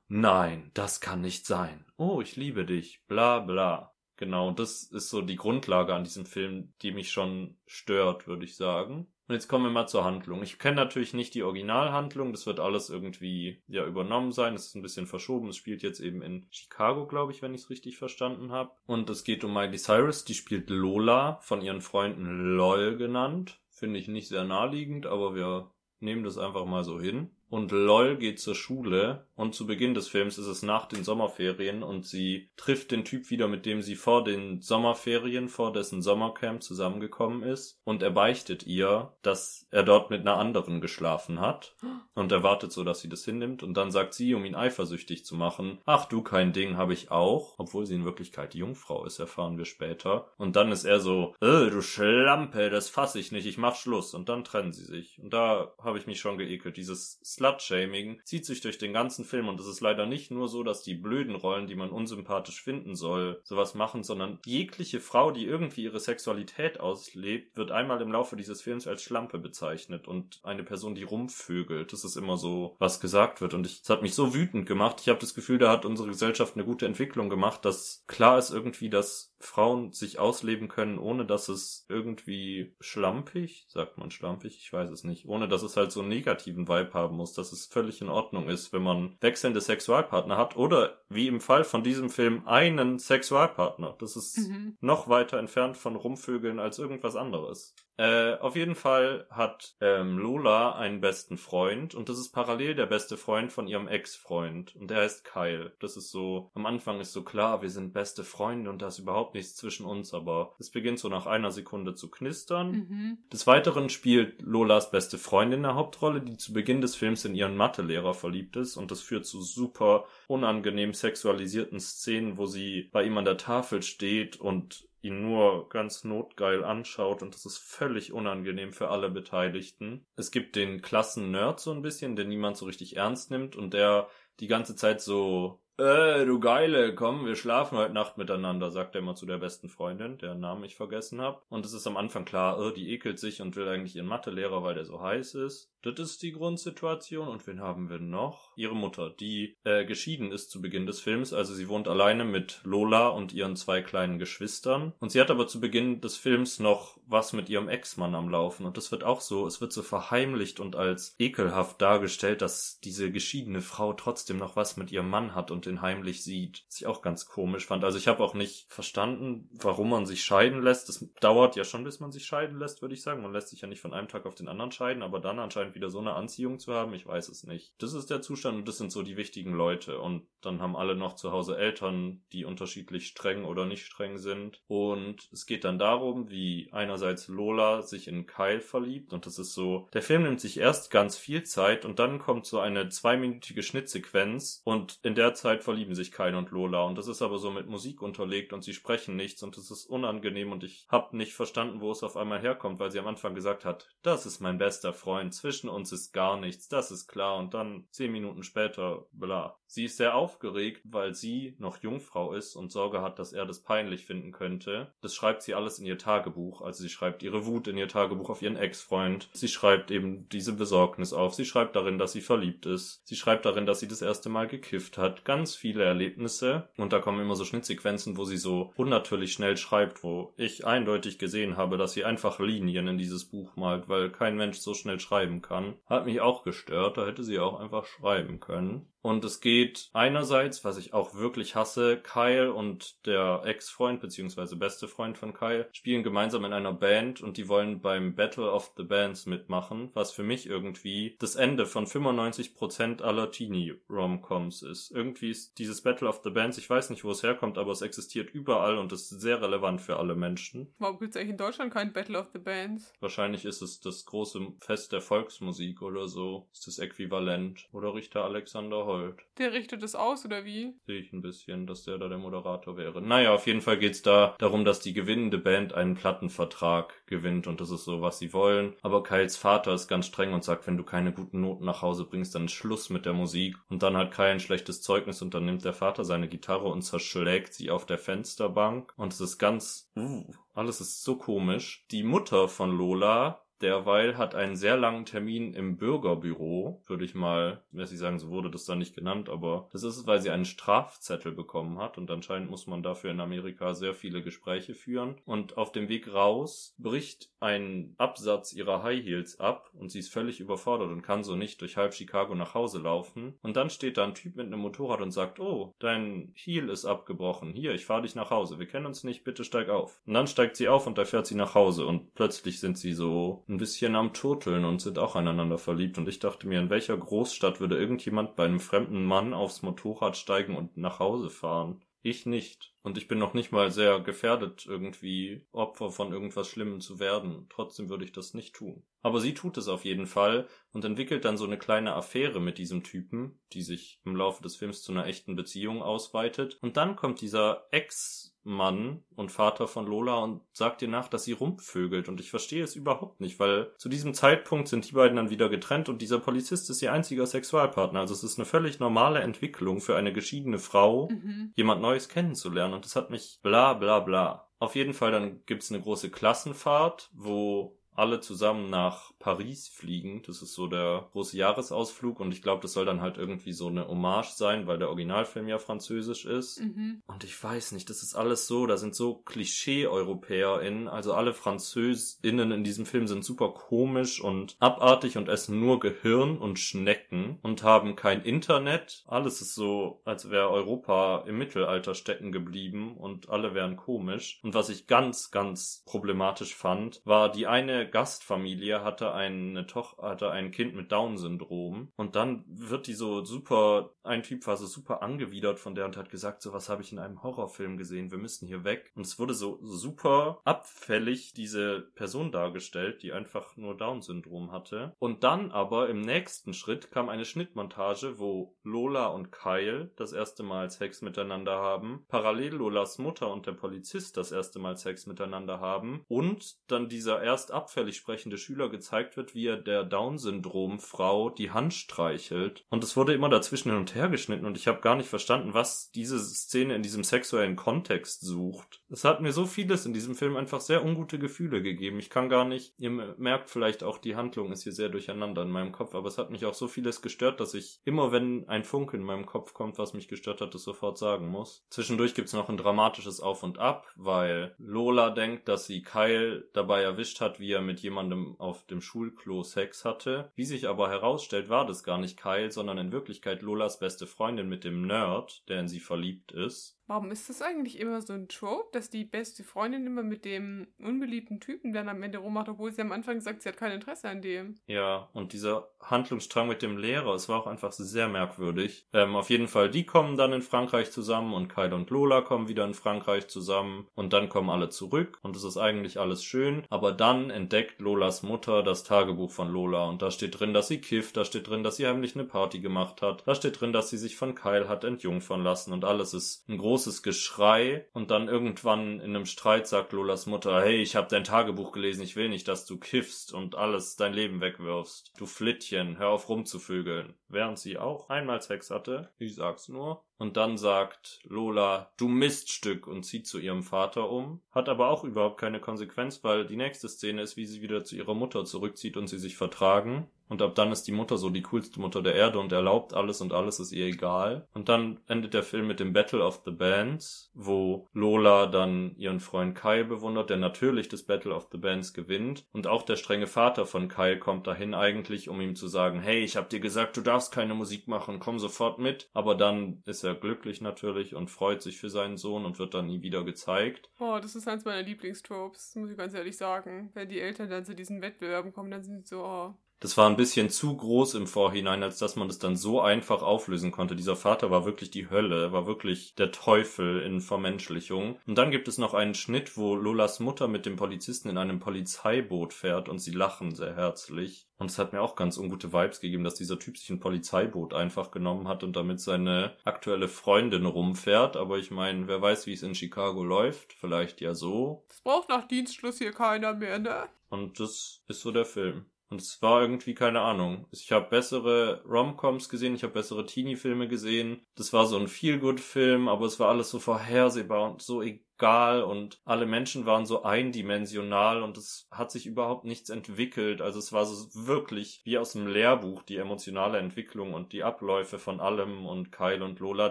[0.06, 1.84] nein, das kann nicht sein.
[1.96, 3.92] Oh, ich liebe dich, bla bla.
[4.16, 8.54] Genau, das ist so die Grundlage an diesem Film, die mich schon stört, würde ich
[8.54, 9.08] sagen.
[9.30, 10.42] Und jetzt kommen wir mal zur Handlung.
[10.42, 14.56] Ich kenne natürlich nicht die Originalhandlung, das wird alles irgendwie ja übernommen sein.
[14.56, 15.50] Es ist ein bisschen verschoben.
[15.50, 18.72] Es spielt jetzt eben in Chicago, glaube ich, wenn ich es richtig verstanden habe.
[18.86, 23.60] Und es geht um Miley Cyrus, die spielt Lola, von ihren Freunden LOL genannt.
[23.68, 27.30] Finde ich nicht sehr naheliegend, aber wir nehmen das einfach mal so hin.
[27.50, 29.26] Und LOL geht zur Schule.
[29.34, 31.82] Und zu Beginn des Films ist es nach den Sommerferien.
[31.82, 36.62] Und sie trifft den Typ wieder, mit dem sie vor den Sommerferien, vor dessen Sommercamp
[36.62, 37.80] zusammengekommen ist.
[37.84, 41.74] Und er beichtet ihr, dass er dort mit einer anderen geschlafen hat.
[42.14, 43.64] Und erwartet so, dass sie das hinnimmt.
[43.64, 47.10] Und dann sagt sie, um ihn eifersüchtig zu machen, ach du, kein Ding, habe ich
[47.10, 50.28] auch, obwohl sie in Wirklichkeit Jungfrau ist, erfahren wir später.
[50.36, 54.14] Und dann ist er so, äh, du Schlampe, das fass ich nicht, ich mach Schluss.
[54.14, 55.18] Und dann trennen sie sich.
[55.20, 59.48] Und da habe ich mich schon geekelt, dieses Slut-Shaming zieht sich durch den ganzen Film
[59.48, 62.94] und es ist leider nicht nur so, dass die blöden Rollen, die man unsympathisch finden
[62.94, 68.36] soll, sowas machen, sondern jegliche Frau, die irgendwie ihre Sexualität auslebt, wird einmal im Laufe
[68.36, 71.94] dieses Films als Schlampe bezeichnet und eine Person, die rumvögelt.
[71.94, 74.98] Das ist immer so, was gesagt wird und es hat mich so wütend gemacht.
[75.00, 78.50] Ich habe das Gefühl, da hat unsere Gesellschaft eine gute Entwicklung gemacht, dass klar ist
[78.50, 84.72] irgendwie, dass Frauen sich ausleben können, ohne dass es irgendwie schlampig, sagt man schlampig, ich
[84.72, 87.64] weiß es nicht, ohne dass es halt so einen negativen Vibe haben muss, dass es
[87.66, 92.10] völlig in Ordnung ist, wenn man wechselnde Sexualpartner hat oder wie im Fall von diesem
[92.10, 93.96] Film einen Sexualpartner.
[93.98, 94.76] Das ist Mhm.
[94.80, 97.74] noch weiter entfernt von Rumvögeln als irgendwas anderes.
[98.00, 102.86] Äh, auf jeden Fall hat ähm, Lola einen besten Freund und das ist parallel der
[102.86, 105.74] beste Freund von ihrem Ex-Freund und der heißt Kyle.
[105.80, 109.00] Das ist so, am Anfang ist so klar, wir sind beste Freunde und da ist
[109.00, 112.70] überhaupt nichts zwischen uns, aber es beginnt so nach einer Sekunde zu knistern.
[112.70, 113.18] Mhm.
[113.30, 117.54] Des Weiteren spielt Lolas beste Freundin eine Hauptrolle, die zu Beginn des Films in ihren
[117.54, 123.18] Mathelehrer verliebt ist und das führt zu super unangenehm sexualisierten Szenen, wo sie bei ihm
[123.18, 128.72] an der Tafel steht und ihn nur ganz notgeil anschaut und das ist völlig unangenehm
[128.72, 130.06] für alle Beteiligten.
[130.16, 134.08] Es gibt den Klassen-Nerd so ein bisschen, den niemand so richtig ernst nimmt und der
[134.40, 139.00] die ganze Zeit so äh, du Geile, komm, wir schlafen heute Nacht miteinander, sagt er
[139.00, 141.40] immer zu der besten Freundin, deren Namen ich vergessen habe.
[141.48, 144.62] Und es ist am Anfang klar, äh, die ekelt sich und will eigentlich ihren Mathelehrer,
[144.62, 145.69] weil der so heiß ist.
[145.82, 147.28] Das ist die Grundsituation.
[147.28, 148.52] Und wen haben wir noch?
[148.56, 151.32] Ihre Mutter, die äh, geschieden ist zu Beginn des Films.
[151.32, 154.92] Also sie wohnt alleine mit Lola und ihren zwei kleinen Geschwistern.
[155.00, 158.66] Und sie hat aber zu Beginn des Films noch was mit ihrem Ex-Mann am Laufen.
[158.66, 163.10] Und das wird auch so, es wird so verheimlicht und als ekelhaft dargestellt, dass diese
[163.10, 166.64] geschiedene Frau trotzdem noch was mit ihrem Mann hat und den heimlich sieht.
[166.68, 167.84] Was ich auch ganz komisch fand.
[167.84, 170.88] Also ich habe auch nicht verstanden, warum man sich scheiden lässt.
[170.88, 173.22] Das dauert ja schon, bis man sich scheiden lässt, würde ich sagen.
[173.22, 175.69] Man lässt sich ja nicht von einem Tag auf den anderen scheiden, aber dann anscheinend
[175.74, 177.72] wieder so eine Anziehung zu haben, ich weiß es nicht.
[177.78, 179.98] Das ist der Zustand und das sind so die wichtigen Leute.
[180.00, 184.60] Und dann haben alle noch zu Hause Eltern, die unterschiedlich streng oder nicht streng sind.
[184.66, 189.54] Und es geht dann darum, wie einerseits Lola sich in Kyle verliebt und das ist
[189.54, 193.62] so, der Film nimmt sich erst ganz viel Zeit und dann kommt so eine zweiminütige
[193.62, 197.50] Schnittsequenz und in der Zeit verlieben sich Kyle und Lola und das ist aber so
[197.50, 201.32] mit Musik unterlegt und sie sprechen nichts und das ist unangenehm und ich habe nicht
[201.32, 204.58] verstanden, wo es auf einmal herkommt, weil sie am Anfang gesagt hat, das ist mein
[204.58, 209.06] bester Freund, zwischen uns ist gar nichts, das ist klar und dann zehn Minuten später,
[209.12, 209.56] bla.
[209.66, 213.62] Sie ist sehr aufgeregt, weil sie noch Jungfrau ist und Sorge hat, dass er das
[213.62, 214.92] peinlich finden könnte.
[215.00, 218.30] Das schreibt sie alles in ihr Tagebuch, also sie schreibt ihre Wut in ihr Tagebuch
[218.30, 219.28] auf ihren Ex-Freund.
[219.32, 221.34] Sie schreibt eben diese Besorgnis auf.
[221.34, 223.00] Sie schreibt darin, dass sie verliebt ist.
[223.04, 225.24] Sie schreibt darin, dass sie das erste Mal gekifft hat.
[225.24, 226.68] Ganz viele Erlebnisse.
[226.76, 231.18] Und da kommen immer so Schnittsequenzen, wo sie so unnatürlich schnell schreibt, wo ich eindeutig
[231.18, 235.00] gesehen habe, dass sie einfach Linien in dieses Buch malt, weil kein Mensch so schnell
[235.00, 235.49] schreiben kann.
[235.86, 236.96] Hat mich auch gestört.
[236.96, 238.92] Da hätte sie auch einfach schreiben können.
[239.02, 244.88] Und es geht einerseits, was ich auch wirklich hasse, Kyle und der Ex-Freund beziehungsweise beste
[244.88, 248.82] Freund von Kyle spielen gemeinsam in einer Band und die wollen beim Battle of the
[248.82, 254.90] Bands mitmachen, was für mich irgendwie das Ende von 95% aller Teenie-Romcoms ist.
[254.90, 257.82] Irgendwie ist dieses Battle of the Bands, ich weiß nicht, wo es herkommt, aber es
[257.82, 260.74] existiert überall und ist sehr relevant für alle Menschen.
[260.78, 262.92] Warum gibt es eigentlich in Deutschland kein Battle of the Bands?
[263.00, 266.48] Wahrscheinlich ist es das große Fest der Volksmusik oder so.
[266.52, 267.68] Ist das äquivalent.
[267.72, 269.20] Oder Richter Alexander Harold.
[269.38, 270.74] Der richtet es aus, oder wie?
[270.86, 273.00] Sehe ich ein bisschen, dass der da der Moderator wäre.
[273.00, 277.60] Naja, auf jeden Fall geht's da darum, dass die gewinnende Band einen Plattenvertrag gewinnt und
[277.60, 278.74] das ist so, was sie wollen.
[278.82, 282.04] Aber Kyles Vater ist ganz streng und sagt, wenn du keine guten Noten nach Hause
[282.04, 283.56] bringst, dann ist Schluss mit der Musik.
[283.68, 286.82] Und dann hat Kyle ein schlechtes Zeugnis und dann nimmt der Vater seine Gitarre und
[286.82, 288.92] zerschlägt sie auf der Fensterbank.
[288.96, 290.24] Und es ist ganz, uh,
[290.54, 291.86] alles ist so komisch.
[291.90, 297.62] Die Mutter von Lola derweil hat einen sehr langen Termin im Bürgerbüro, würde ich mal,
[297.72, 300.30] weiß ich sagen, so wurde das da nicht genannt, aber das ist es, weil sie
[300.30, 305.16] einen Strafzettel bekommen hat und anscheinend muss man dafür in Amerika sehr viele Gespräche führen.
[305.24, 310.12] Und auf dem Weg raus bricht ein Absatz ihrer High Heels ab und sie ist
[310.12, 313.34] völlig überfordert und kann so nicht durch halb Chicago nach Hause laufen.
[313.42, 316.84] Und dann steht da ein Typ mit einem Motorrad und sagt, oh, dein Heel ist
[316.84, 320.00] abgebrochen, hier, ich fahre dich nach Hause, wir kennen uns nicht, bitte steig auf.
[320.06, 321.86] Und dann steigt sie auf und da fährt sie nach Hause.
[321.86, 325.98] Und plötzlich sind sie so ein bisschen am Turteln und sind auch aneinander verliebt.
[325.98, 330.16] Und ich dachte mir, in welcher Großstadt würde irgendjemand bei einem fremden Mann aufs Motorrad
[330.16, 331.82] steigen und nach Hause fahren?
[332.02, 332.74] Ich nicht.
[332.82, 337.46] Und ich bin noch nicht mal sehr gefährdet, irgendwie Opfer von irgendwas Schlimmem zu werden.
[337.50, 338.82] Trotzdem würde ich das nicht tun.
[339.02, 342.58] Aber sie tut es auf jeden Fall und entwickelt dann so eine kleine Affäre mit
[342.58, 346.58] diesem Typen, die sich im Laufe des Films zu einer echten Beziehung ausweitet.
[346.60, 351.24] Und dann kommt dieser Ex Mann und Vater von Lola und sagt ihr nach, dass
[351.24, 352.08] sie rumvögelt.
[352.08, 355.48] Und ich verstehe es überhaupt nicht, weil zu diesem Zeitpunkt sind die beiden dann wieder
[355.50, 358.00] getrennt und dieser Polizist ist ihr einziger Sexualpartner.
[358.00, 361.52] Also es ist eine völlig normale Entwicklung für eine geschiedene Frau, Mhm.
[361.54, 362.69] jemand Neues kennenzulernen.
[362.74, 364.48] Und das hat mich bla bla bla.
[364.58, 370.22] Auf jeden Fall dann gibt's eine große Klassenfahrt, wo alle zusammen nach Paris fliegen.
[370.26, 373.66] Das ist so der große Jahresausflug und ich glaube, das soll dann halt irgendwie so
[373.66, 376.60] eine Hommage sein, weil der Originalfilm ja französisch ist.
[376.60, 377.02] Mhm.
[377.06, 382.52] Und ich weiß nicht, das ist alles so, da sind so Klischee-EuropäerInnen, also alle FranzösInnen
[382.52, 387.62] in diesem Film sind super komisch und abartig und essen nur Gehirn und Schnecken und
[387.62, 389.04] haben kein Internet.
[389.08, 394.40] Alles ist so, als wäre Europa im Mittelalter stecken geblieben und alle wären komisch.
[394.42, 400.30] Und was ich ganz, ganz problematisch fand, war die eine Gastfamilie hatte eine Tochter, hatte
[400.30, 405.02] ein Kind mit Down-Syndrom und dann wird die so super, ein Typ war so super
[405.02, 408.18] angewidert von der und hat gesagt, so was habe ich in einem Horrorfilm gesehen, wir
[408.18, 408.92] müssen hier weg.
[408.94, 414.94] Und es wurde so super abfällig diese Person dargestellt, die einfach nur Down-Syndrom hatte.
[414.98, 420.42] Und dann aber im nächsten Schritt kam eine Schnittmontage, wo Lola und Kyle das erste
[420.42, 425.60] Mal Sex miteinander haben, parallel Lolas Mutter und der Polizist das erste Mal Sex miteinander
[425.60, 431.52] haben und dann dieser erst abfällig sprechende Schüler gezeigt wird, wie er der Down-Syndrom-Frau die
[431.52, 432.64] Hand streichelt.
[432.68, 435.54] Und es wurde immer dazwischen hin und her geschnitten und ich habe gar nicht verstanden,
[435.54, 438.82] was diese Szene in diesem sexuellen Kontext sucht.
[438.88, 442.00] Es hat mir so vieles in diesem Film einfach sehr ungute Gefühle gegeben.
[442.00, 445.50] Ich kann gar nicht, ihr merkt vielleicht auch, die Handlung ist hier sehr durcheinander in
[445.50, 448.64] meinem Kopf, aber es hat mich auch so vieles gestört, dass ich immer, wenn ein
[448.64, 451.64] Funke in meinem Kopf kommt, was mich gestört hat, das sofort sagen muss.
[451.70, 456.82] Zwischendurch gibt's noch ein dramatisches Auf und Ab, weil Lola denkt, dass sie Kyle dabei
[456.82, 460.32] erwischt hat, wie er mit jemandem auf dem Schulklo Sex hatte.
[460.34, 464.48] Wie sich aber herausstellt, war das gar nicht Kyle, sondern in Wirklichkeit Lolas beste Freundin
[464.48, 466.79] mit dem Nerd, der in sie verliebt ist.
[466.90, 470.66] Warum ist das eigentlich immer so ein Trope, dass die beste Freundin immer mit dem
[470.80, 474.08] unbeliebten Typen dann am Ende rummacht, obwohl sie am Anfang sagt, sie hat kein Interesse
[474.08, 474.58] an dem?
[474.66, 478.88] Ja, und dieser Handlungsstrang mit dem Lehrer, es war auch einfach sehr merkwürdig.
[478.92, 482.48] Ähm, auf jeden Fall, die kommen dann in Frankreich zusammen und Kyle und Lola kommen
[482.48, 486.64] wieder in Frankreich zusammen und dann kommen alle zurück und es ist eigentlich alles schön,
[486.70, 490.80] aber dann entdeckt Lolas Mutter das Tagebuch von Lola und da steht drin, dass sie
[490.80, 493.90] kifft, da steht drin, dass sie heimlich eine Party gemacht hat, da steht drin, dass
[493.90, 498.28] sie sich von Kyle hat entjungfern lassen und alles ist ein großes Geschrei und dann
[498.28, 502.28] irgendwann in einem Streit sagt Lolas Mutter, hey, ich habe dein Tagebuch gelesen, ich will
[502.28, 505.12] nicht, dass du kiffst und alles dein Leben wegwirfst.
[505.18, 507.14] Du Flittchen, hör auf rumzuvögeln.
[507.28, 510.04] Während sie auch einmal Sex hatte, ich sag's nur.
[510.18, 514.42] Und dann sagt Lola, du Miststück und zieht zu ihrem Vater um.
[514.50, 517.96] Hat aber auch überhaupt keine Konsequenz, weil die nächste Szene ist, wie sie wieder zu
[517.96, 520.08] ihrer Mutter zurückzieht und sie sich vertragen.
[520.30, 523.20] Und ab dann ist die Mutter so die coolste Mutter der Erde und erlaubt alles
[523.20, 524.46] und alles ist ihr egal.
[524.54, 529.18] Und dann endet der Film mit dem Battle of the Bands, wo Lola dann ihren
[529.18, 532.46] Freund Kyle bewundert, der natürlich das Battle of the Bands gewinnt.
[532.52, 536.20] Und auch der strenge Vater von Kyle kommt dahin eigentlich, um ihm zu sagen, hey,
[536.22, 539.10] ich hab dir gesagt, du darfst keine Musik machen, komm sofort mit.
[539.12, 542.86] Aber dann ist er glücklich natürlich und freut sich für seinen Sohn und wird dann
[542.86, 543.90] nie wieder gezeigt.
[543.98, 546.90] Oh, das ist eins meiner Lieblingstropes, muss ich ganz ehrlich sagen.
[546.94, 550.08] Wenn die Eltern dann zu diesen Wettbewerben kommen, dann sind sie so, oh, das war
[550.08, 553.96] ein bisschen zu groß im Vorhinein, als dass man das dann so einfach auflösen konnte.
[553.96, 558.18] Dieser Vater war wirklich die Hölle, war wirklich der Teufel in Vermenschlichung.
[558.26, 561.60] Und dann gibt es noch einen Schnitt, wo Lolas Mutter mit dem Polizisten in einem
[561.60, 564.46] Polizeiboot fährt und sie lachen sehr herzlich.
[564.58, 567.72] Und es hat mir auch ganz ungute Vibes gegeben, dass dieser Typ sich ein Polizeiboot
[567.72, 571.38] einfach genommen hat und damit seine aktuelle Freundin rumfährt.
[571.38, 573.72] Aber ich meine, wer weiß, wie es in Chicago läuft.
[573.72, 574.84] Vielleicht ja so.
[574.88, 577.08] Das braucht nach Dienstschluss hier keiner mehr, ne?
[577.30, 578.84] Und das ist so der Film.
[579.10, 580.66] Und es war irgendwie keine Ahnung.
[580.70, 584.46] Ich habe bessere Romcoms gesehen, ich habe bessere Teenie-Filme gesehen.
[584.54, 589.20] Das war so ein Feel-Good-Film, aber es war alles so vorhersehbar und so egal und
[589.24, 593.60] alle Menschen waren so eindimensional und es hat sich überhaupt nichts entwickelt.
[593.60, 598.18] Also es war so wirklich wie aus dem Lehrbuch die emotionale Entwicklung und die Abläufe
[598.18, 599.90] von allem und Kyle und Lola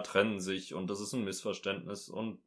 [0.00, 2.38] trennen sich und das ist ein Missverständnis und.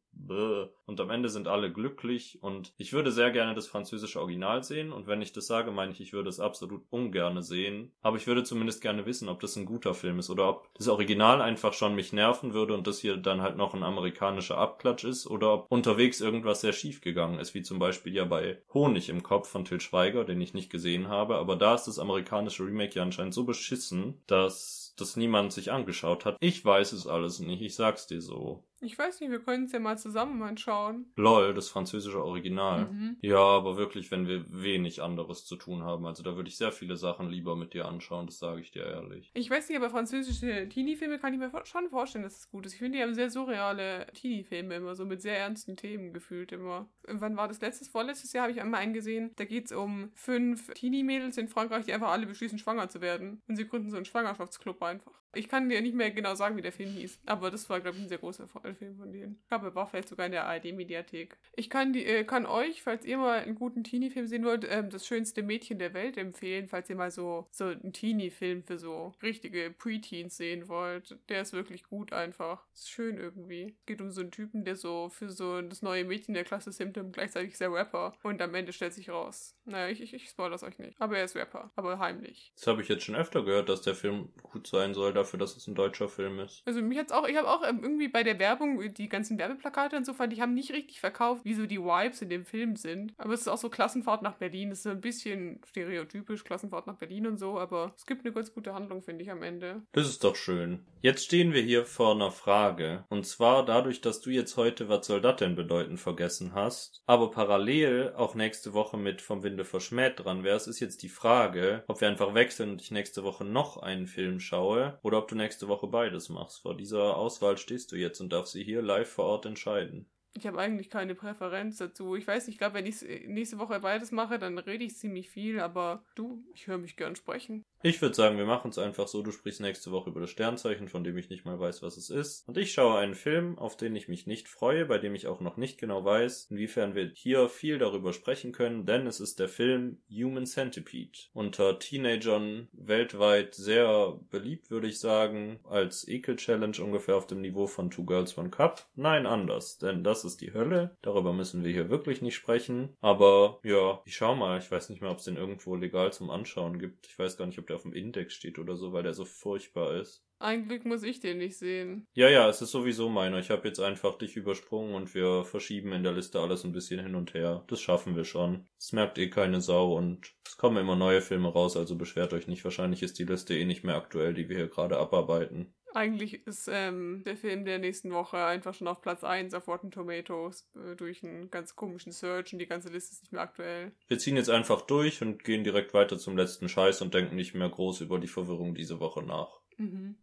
[0.86, 4.92] Und am Ende sind alle glücklich und ich würde sehr gerne das französische Original sehen
[4.92, 7.90] und wenn ich das sage, meine ich, ich würde es absolut ungerne sehen.
[8.00, 10.86] Aber ich würde zumindest gerne wissen, ob das ein guter Film ist oder ob das
[10.86, 15.02] Original einfach schon mich nerven würde und das hier dann halt noch ein amerikanischer Abklatsch
[15.02, 19.08] ist oder ob unterwegs irgendwas sehr schief gegangen ist, wie zum Beispiel ja bei Honig
[19.08, 21.36] im Kopf von Till Schweiger, den ich nicht gesehen habe.
[21.36, 26.24] Aber da ist das amerikanische Remake ja anscheinend so beschissen, dass das niemand sich angeschaut
[26.24, 26.36] hat.
[26.40, 28.64] Ich weiß es alles nicht, ich sag's dir so.
[28.84, 31.06] Ich weiß nicht, wir können es ja mal zusammen anschauen.
[31.16, 32.86] LOL, das französische Original.
[32.86, 33.16] Mhm.
[33.22, 36.06] Ja, aber wirklich, wenn wir wenig anderes zu tun haben.
[36.06, 38.84] Also da würde ich sehr viele Sachen lieber mit dir anschauen, das sage ich dir
[38.84, 39.30] ehrlich.
[39.34, 42.74] Ich weiß nicht, aber französische Teenie-Filme kann ich mir schon vorstellen, dass es gut ist.
[42.74, 46.88] Ich finde, die haben sehr surreale Teenie-Filme immer, so mit sehr ernsten Themen gefühlt immer.
[47.06, 50.10] Wann war das letztes, vorletztes Jahr habe ich einmal einen gesehen, da geht es um
[50.14, 53.42] fünf Teenie-Mädels in Frankreich, die einfach alle beschließen, schwanger zu werden.
[53.48, 55.23] Und sie gründen so einen Schwangerschaftsclub einfach.
[55.34, 57.96] Ich kann dir nicht mehr genau sagen, wie der Film hieß, aber das war, glaube
[57.96, 59.38] ich, ein sehr großer Film von denen.
[59.42, 61.36] Ich glaube, er war vielleicht sogar in der ARD-Mediathek.
[61.56, 64.90] Ich kann, die, äh, kann euch, falls ihr mal einen guten Teenie-Film sehen wollt, ähm,
[64.90, 69.12] das schönste Mädchen der Welt empfehlen, falls ihr mal so, so einen Teenie-Film für so
[69.22, 71.18] richtige Preteens sehen wollt.
[71.28, 72.64] Der ist wirklich gut einfach.
[72.74, 73.74] Ist schön irgendwie.
[73.80, 76.70] Es geht um so einen Typen, der so für so das neue Mädchen der Klasse
[76.84, 78.14] und gleichzeitig ist er Rapper.
[78.22, 79.56] Und am Ende stellt sich raus.
[79.64, 81.00] Naja, ich, ich, ich spoilere es euch nicht.
[81.00, 81.70] Aber er ist Rapper.
[81.76, 82.52] Aber heimlich.
[82.56, 85.56] Das habe ich jetzt schon öfter gehört, dass der Film gut sein soll, dafür, dass
[85.56, 86.62] es ein deutscher Film ist.
[86.66, 89.96] Also mich hat's auch, ich habe auch ähm, irgendwie bei der Werbung, die ganzen Werbeplakate
[89.96, 92.76] und so fand, die haben nicht richtig verkauft, wie so die Vibes in dem Film
[92.76, 93.14] sind.
[93.18, 94.70] Aber es ist auch so Klassenfahrt nach Berlin.
[94.70, 98.52] Das ist ein bisschen stereotypisch, Klassenfahrt nach Berlin und so, aber es gibt eine ganz
[98.52, 99.82] gute Handlung, finde ich, am Ende.
[99.92, 100.84] Das ist doch schön.
[101.00, 103.04] Jetzt stehen wir hier vor einer Frage.
[103.08, 107.30] Und zwar dadurch, dass du jetzt heute Was soll das denn bedeuten vergessen hast, aber
[107.30, 112.00] parallel auch nächste Woche mit Vom Winde verschmäht dran wärst, ist jetzt die Frage, ob
[112.00, 115.68] wir einfach wechseln und ich nächste Woche noch einen Film schaue oder ob du nächste
[115.68, 116.62] Woche beides machst.
[116.62, 120.06] Vor dieser Auswahl stehst du jetzt und darfst sie hier live vor Ort entscheiden.
[120.36, 122.16] Ich habe eigentlich keine Präferenz dazu.
[122.16, 125.30] Ich weiß nicht, ich glaube, wenn ich nächste Woche beides mache, dann rede ich ziemlich
[125.30, 127.64] viel, aber du, ich höre mich gern sprechen.
[127.86, 130.88] Ich würde sagen, wir machen es einfach so, du sprichst nächste Woche über das Sternzeichen,
[130.88, 132.48] von dem ich nicht mal weiß, was es ist.
[132.48, 135.40] Und ich schaue einen Film, auf den ich mich nicht freue, bei dem ich auch
[135.40, 139.50] noch nicht genau weiß, inwiefern wir hier viel darüber sprechen können, denn es ist der
[139.50, 141.28] Film Human Centipede.
[141.34, 147.90] Unter Teenagern weltweit sehr beliebt, würde ich sagen, als Ekel-Challenge ungefähr auf dem Niveau von
[147.90, 148.86] Two Girls One Cup.
[148.96, 150.96] Nein, anders, denn das ist die Hölle.
[151.02, 152.96] Darüber müssen wir hier wirklich nicht sprechen.
[153.02, 154.58] Aber ja, ich schau mal.
[154.58, 157.08] Ich weiß nicht mehr, ob es den irgendwo legal zum Anschauen gibt.
[157.08, 159.24] Ich weiß gar nicht, ob der auf dem Index steht oder so, weil der so
[159.24, 160.24] furchtbar ist.
[160.38, 162.06] Ein Glück muss ich den nicht sehen.
[162.12, 163.38] Ja, ja, es ist sowieso meiner.
[163.38, 167.00] Ich habe jetzt einfach dich übersprungen und wir verschieben in der Liste alles ein bisschen
[167.00, 167.64] hin und her.
[167.68, 168.66] Das schaffen wir schon.
[168.78, 172.46] Es merkt eh keine Sau und es kommen immer neue Filme raus, also beschwert euch
[172.46, 172.64] nicht.
[172.64, 175.72] Wahrscheinlich ist die Liste eh nicht mehr aktuell, die wir hier gerade abarbeiten.
[175.94, 179.92] Eigentlich ist ähm, der Film der nächsten Woche einfach schon auf Platz 1 auf Rotten
[179.92, 183.92] Tomatoes äh, durch einen ganz komischen Search und die ganze Liste ist nicht mehr aktuell.
[184.08, 187.54] Wir ziehen jetzt einfach durch und gehen direkt weiter zum letzten Scheiß und denken nicht
[187.54, 189.60] mehr groß über die Verwirrung diese Woche nach.
[189.76, 190.16] Mhm.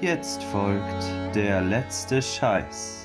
[0.00, 3.03] Jetzt folgt der letzte Scheiß.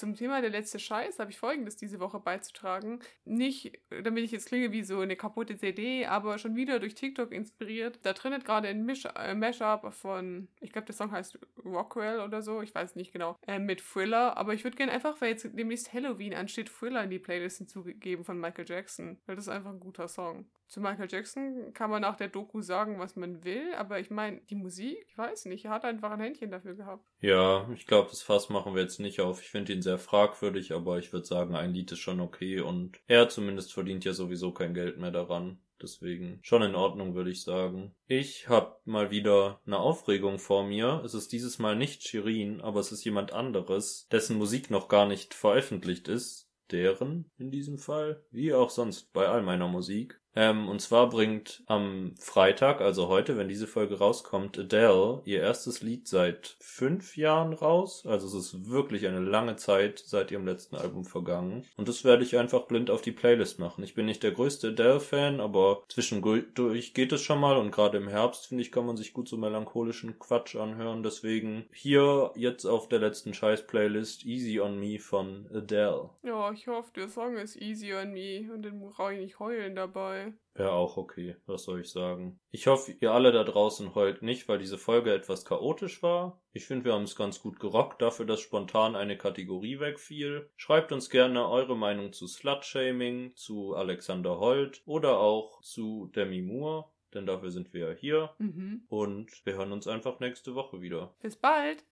[0.00, 3.00] Zum Thema der letzte Scheiß habe ich folgendes diese Woche beizutragen.
[3.26, 7.30] Nicht, damit ich jetzt klinge wie so eine kaputte CD, aber schon wieder durch TikTok
[7.32, 7.98] inspiriert.
[8.02, 12.40] Da trennt gerade ein Misch äh, Mashup von, ich glaube, der Song heißt Rockwell oder
[12.40, 14.38] so, ich weiß nicht genau, äh, mit Thriller.
[14.38, 18.24] Aber ich würde gerne einfach, weil jetzt demnächst Halloween ansteht, Thriller in die Playlist hinzugeben
[18.24, 19.18] von Michael Jackson.
[19.26, 20.46] Weil das ist einfach ein guter Song.
[20.70, 24.40] Zu Michael Jackson kann man nach der Doku sagen, was man will, aber ich meine,
[24.42, 27.04] die Musik, ich weiß nicht, er hat einfach ein Händchen dafür gehabt.
[27.20, 29.42] Ja, ich glaube, das Fass machen wir jetzt nicht auf.
[29.42, 33.00] Ich finde ihn sehr fragwürdig, aber ich würde sagen, ein Lied ist schon okay und
[33.08, 35.58] er zumindest verdient ja sowieso kein Geld mehr daran.
[35.82, 37.92] Deswegen schon in Ordnung, würde ich sagen.
[38.06, 41.02] Ich habe mal wieder eine Aufregung vor mir.
[41.04, 45.08] Es ist dieses Mal nicht Shirin, aber es ist jemand anderes, dessen Musik noch gar
[45.08, 46.46] nicht veröffentlicht ist.
[46.70, 50.20] Deren in diesem Fall, wie auch sonst bei all meiner Musik.
[50.40, 55.82] Ähm, und zwar bringt am Freitag, also heute, wenn diese Folge rauskommt, Adele ihr erstes
[55.82, 58.06] Lied seit fünf Jahren raus.
[58.06, 61.66] Also es ist wirklich eine lange Zeit seit ihrem letzten Album vergangen.
[61.76, 63.84] Und das werde ich einfach blind auf die Playlist machen.
[63.84, 67.58] Ich bin nicht der größte Adele-Fan, aber zwischendurch geht es schon mal.
[67.58, 71.02] Und gerade im Herbst, finde ich, kann man sich gut so melancholischen Quatsch anhören.
[71.02, 76.08] Deswegen hier jetzt auf der letzten Scheiß-Playlist Easy on Me von Adele.
[76.22, 79.74] Ja, ich hoffe, der Song ist easy on me und dann brauche ich nicht heulen
[79.74, 80.29] dabei.
[80.54, 82.38] Wäre auch okay, was soll ich sagen.
[82.50, 86.42] Ich hoffe, ihr alle da draußen heult nicht, weil diese Folge etwas chaotisch war.
[86.52, 90.50] Ich finde, wir haben es ganz gut gerockt, dafür, dass spontan eine Kategorie wegfiel.
[90.56, 96.86] Schreibt uns gerne eure Meinung zu Slutshaming, zu Alexander Holt oder auch zu Demi Moore,
[97.14, 98.30] denn dafür sind wir ja hier.
[98.38, 98.82] Mhm.
[98.88, 101.14] Und wir hören uns einfach nächste Woche wieder.
[101.22, 101.84] Bis bald.